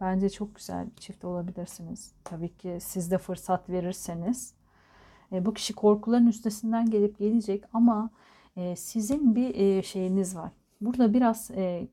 [0.00, 2.12] Bence çok güzel bir çift olabilirsiniz.
[2.24, 4.54] Tabii ki siz de fırsat verirseniz.
[5.32, 8.10] E, bu kişi korkuların üstesinden gelip gelecek ama
[8.56, 10.52] e, sizin bir e, şeyiniz var.
[10.80, 11.88] Burada biraz e,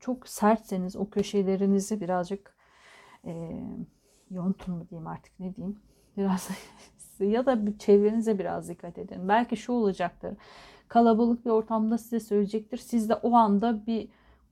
[0.00, 2.54] çok sertseniz o köşelerinizi birazcık
[3.24, 3.62] e,
[4.30, 5.80] yontun mu diyeyim artık ne diyeyim.
[6.16, 6.48] Biraz
[7.20, 9.28] ya da çevrenize biraz dikkat edin.
[9.28, 10.36] Belki şu olacaktır
[10.90, 12.78] kalabalık bir ortamda size söyleyecektir.
[12.78, 14.08] Siz de o anda bir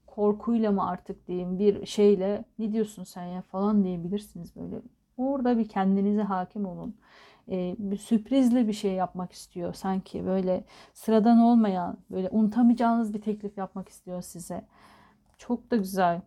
[0.07, 4.81] korkuyla mı artık diyeyim bir şeyle ne diyorsun sen ya falan diyebilirsiniz böyle.
[5.17, 6.95] Orada bir kendinize hakim olun.
[7.51, 13.57] Ee, bir sürprizli bir şey yapmak istiyor sanki böyle sıradan olmayan böyle unutamayacağınız bir teklif
[13.57, 14.65] yapmak istiyor size.
[15.39, 16.21] Çok da güzel.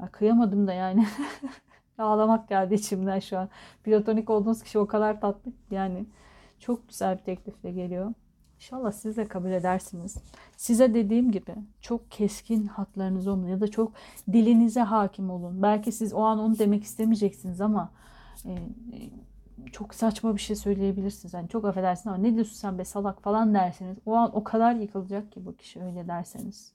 [0.00, 1.06] Ay, kıyamadım da yani.
[1.98, 3.48] Ağlamak geldi içimden şu an.
[3.84, 6.06] Platonik olduğunuz kişi o kadar tatlı yani.
[6.60, 8.14] Çok güzel bir teklifle geliyor.
[8.56, 10.16] İnşallah siz de kabul edersiniz.
[10.56, 13.92] Size dediğim gibi çok keskin hatlarınız olun ya da çok
[14.32, 15.62] dilinize hakim olun.
[15.62, 17.92] Belki siz o an onu demek istemeyeceksiniz ama
[18.44, 18.60] e, e,
[19.72, 21.34] çok saçma bir şey söyleyebilirsiniz.
[21.34, 24.74] Yani çok affedersin ama ne diyorsun sen be salak falan derseniz o an o kadar
[24.74, 26.73] yıkılacak ki bu kişi öyle derseniz.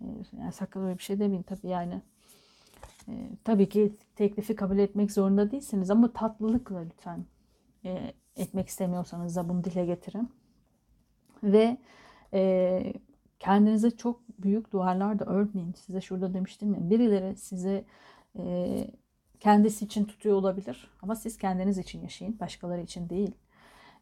[0.00, 0.06] E,
[0.38, 2.02] yani sakın öyle bir şey demeyin tabii yani.
[3.08, 3.12] E,
[3.44, 7.24] tabii ki teklifi kabul etmek zorunda değilsiniz ama tatlılıkla lütfen
[7.84, 10.28] e, etmek istemiyorsanız da bunu dile getirin.
[11.42, 11.76] Ve
[12.34, 12.92] e,
[13.38, 15.72] kendinize çok büyük duvarlar da örmeyin.
[15.72, 17.84] Size şurada demiştim ya birileri size
[18.38, 18.86] e,
[19.40, 22.40] kendisi için tutuyor olabilir ama siz kendiniz için yaşayın.
[22.40, 23.34] Başkaları için değil.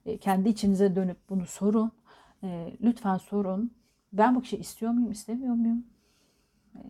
[0.06, 1.92] E, kendi içinize dönüp bunu sorun.
[2.42, 3.72] E, lütfen sorun.
[4.12, 5.84] Ben bu kişi istiyor muyum, istemiyor muyum?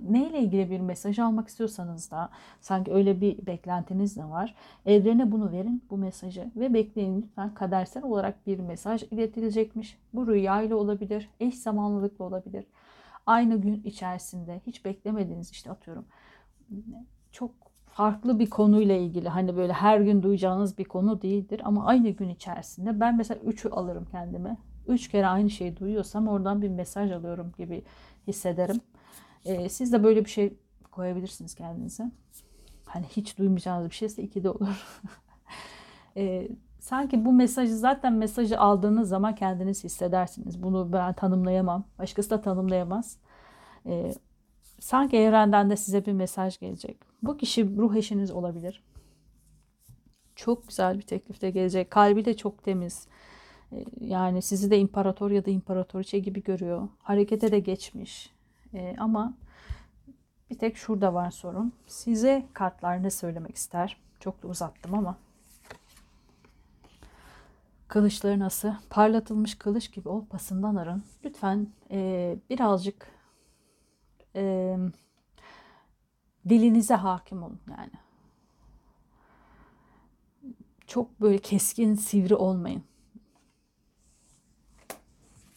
[0.03, 4.55] neyle ilgili bir mesaj almak istiyorsanız da sanki öyle bir beklentiniz de var.
[4.87, 9.99] Evrene bunu verin bu mesajı ve bekleyin lütfen kadersel olarak bir mesaj iletilecekmiş.
[10.14, 12.66] Bu rüyayla olabilir, eş zamanlılıkla olabilir.
[13.27, 16.05] Aynı gün içerisinde hiç beklemediğiniz işte atıyorum
[17.33, 17.51] çok
[17.87, 22.29] farklı bir konuyla ilgili hani böyle her gün duyacağınız bir konu değildir ama aynı gün
[22.29, 24.57] içerisinde ben mesela üçü alırım kendime.
[24.89, 27.83] Üç kere aynı şeyi duyuyorsam oradan bir mesaj alıyorum gibi
[28.26, 28.80] hissederim.
[29.45, 30.55] E, siz de böyle bir şey
[30.91, 32.11] koyabilirsiniz kendinize.
[32.85, 34.87] Hani hiç duymayacağınız bir şeyse iki de olur.
[36.16, 36.49] e,
[36.80, 40.62] sanki bu mesajı zaten mesajı aldığınız zaman kendiniz hissedersiniz.
[40.62, 41.85] Bunu ben tanımlayamam.
[41.99, 43.16] Başkası da tanımlayamaz.
[43.87, 44.12] E,
[44.80, 46.97] sanki evrenden de size bir mesaj gelecek.
[47.22, 48.83] Bu kişi ruh eşiniz olabilir.
[50.37, 51.91] Çok güzel bir teklifte gelecek.
[51.91, 53.07] Kalbi de çok temiz.
[54.01, 56.89] Yani sizi de imparator ya da imparatoriçe gibi görüyor.
[56.99, 58.31] Harekete de geçmiş.
[58.75, 59.35] E, ama
[60.51, 61.73] bir tek şurada var sorun.
[61.87, 63.97] Size kartlar ne söylemek ister?
[64.20, 65.16] Çok da uzattım ama.
[67.89, 68.73] Kılıçları nasıl?
[68.91, 71.05] Parlatılmış kılıç gibi ol pasından arın.
[71.25, 73.09] Lütfen e, birazcık
[74.37, 74.77] e,
[76.49, 77.93] dilinize hakim olun yani.
[80.87, 82.85] Çok böyle keskin, sivri olmayın.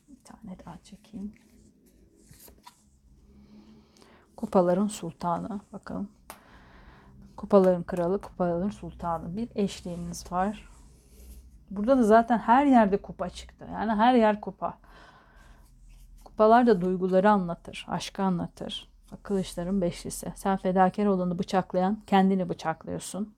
[0.09, 1.33] Bir tane daha çekeyim.
[4.35, 5.61] Kupaların sultanı.
[5.73, 6.09] Bakın.
[7.37, 9.37] Kupaların kralı, kupaların sultanı.
[9.37, 10.69] Bir eşliğimiz var.
[11.71, 13.67] Burada da zaten her yerde kupa çıktı.
[13.73, 14.77] Yani her yer kupa.
[16.23, 18.89] Kupalar da duyguları anlatır, aşkı anlatır.
[19.23, 20.33] Kılıçların beşlisi.
[20.35, 23.35] Sen fedakar olanı bıçaklayan kendini bıçaklıyorsun.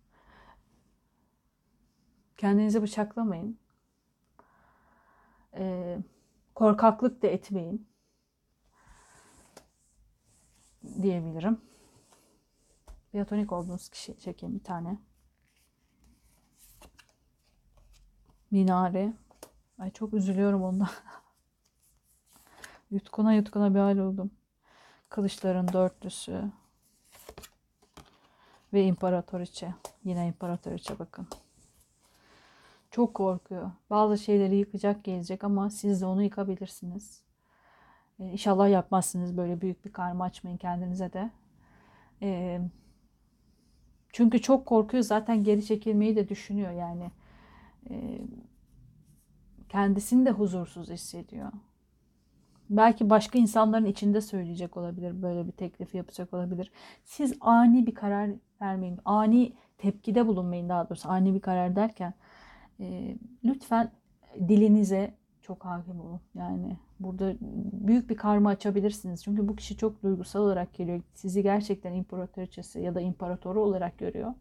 [2.37, 3.59] Kendinizi bıçaklamayın.
[5.53, 5.97] Ee,
[6.57, 7.89] korkaklık da etmeyin
[11.01, 11.61] diyebilirim.
[13.11, 14.97] Platonik olduğunuz kişi çekeyim bir tane.
[18.51, 19.13] Minare.
[19.79, 20.89] Ay çok üzülüyorum onda.
[22.91, 24.31] yutkuna yutkuna bir hal oldum.
[25.09, 26.51] Kılıçların dörtlüsü.
[28.73, 29.73] Ve imparatoriçe.
[30.03, 31.27] Yine imparatoriçe bakın.
[32.97, 33.71] Çok korkuyor.
[33.89, 37.23] Bazı şeyleri yıkacak gelecek ama siz de onu yıkabilirsiniz.
[38.19, 41.31] E, inşallah yapmazsınız böyle büyük bir karma açmayın kendinize de.
[42.21, 42.59] E,
[44.13, 47.11] çünkü çok korkuyor zaten geri çekilmeyi de düşünüyor yani.
[47.89, 48.21] E,
[49.69, 51.51] kendisini de huzursuz hissediyor.
[52.69, 55.21] Belki başka insanların içinde söyleyecek olabilir.
[55.21, 56.71] Böyle bir teklifi yapacak olabilir.
[57.03, 58.29] Siz ani bir karar
[58.61, 58.99] vermeyin.
[59.05, 61.09] Ani tepkide bulunmayın daha doğrusu.
[61.09, 62.13] Ani bir karar derken
[62.79, 63.91] e, lütfen
[64.39, 66.21] dilinize çok hakim olun.
[66.35, 67.33] Yani burada
[67.87, 69.23] büyük bir karma açabilirsiniz.
[69.23, 71.01] Çünkü bu kişi çok duygusal olarak geliyor.
[71.13, 74.33] Sizi gerçekten imparatoriçesi ya da imparatoru olarak görüyor.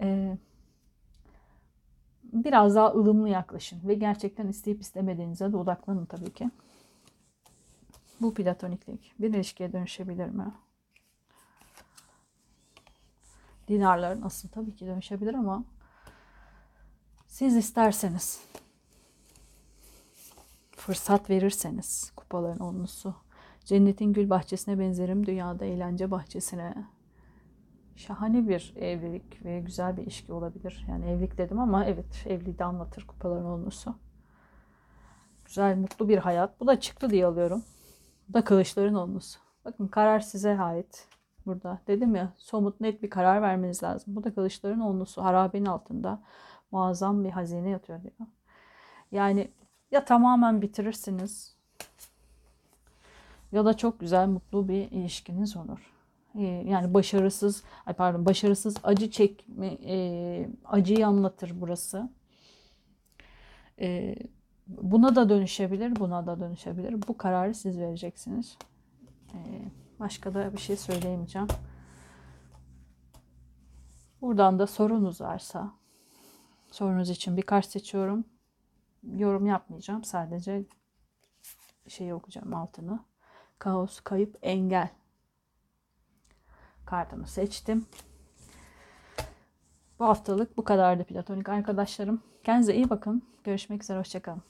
[0.00, 0.36] Ee,
[2.32, 6.50] biraz daha ılımlı yaklaşın ve gerçekten isteyip istemediğinize de odaklanın tabii ki.
[8.20, 10.52] Bu platoniklik bir ilişkiye dönüşebilir mi?
[13.68, 15.64] Dinarlar nasıl tabii ki dönüşebilir ama
[17.30, 18.44] siz isterseniz
[20.76, 23.14] fırsat verirseniz kupaların onlusu.
[23.64, 26.74] Cennetin gül bahçesine benzerim, dünyada eğlence bahçesine.
[27.96, 30.86] Şahane bir evlilik ve güzel bir ilişki olabilir.
[30.88, 33.94] Yani evlilik dedim ama evet evliliği de anlatır kupaların onlusu.
[35.44, 36.60] Güzel, mutlu bir hayat.
[36.60, 37.64] Bu da çıktı diye alıyorum.
[38.28, 39.38] Bu da kılıçların onlusu.
[39.64, 41.08] Bakın karar size ait.
[41.46, 41.80] burada.
[41.86, 44.16] Dedim ya somut net bir karar vermeniz lazım.
[44.16, 46.22] Bu da kılıçların onlusu harabenin altında
[46.70, 48.14] muazzam bir hazine yatıyor diyor.
[49.12, 49.50] Yani
[49.90, 51.56] ya tamamen bitirirsiniz
[53.52, 55.92] ya da çok güzel mutlu bir ilişkiniz olur.
[56.34, 57.64] Ee, Yani başarısız,
[57.96, 62.10] pardon başarısız acı çekme, e, acıyı anlatır burası.
[63.80, 64.14] Ee,
[64.66, 67.08] buna da dönüşebilir, buna da dönüşebilir.
[67.08, 68.58] Bu kararı siz vereceksiniz.
[69.34, 69.38] Ee,
[70.00, 71.48] başka da bir şey söyleyemeyeceğim.
[74.20, 75.72] Buradan da sorunuz varsa
[76.70, 78.24] sorunuz için bir kart seçiyorum.
[79.16, 80.04] Yorum yapmayacağım.
[80.04, 80.64] Sadece
[81.88, 83.00] şeyi okuyacağım altını.
[83.58, 84.88] Kaos, kayıp, engel.
[86.86, 87.86] Kartımı seçtim.
[89.98, 92.22] Bu haftalık bu kadardı platonik arkadaşlarım.
[92.44, 93.22] Kendinize iyi bakın.
[93.44, 93.98] Görüşmek üzere.
[93.98, 94.42] Hoşçakalın.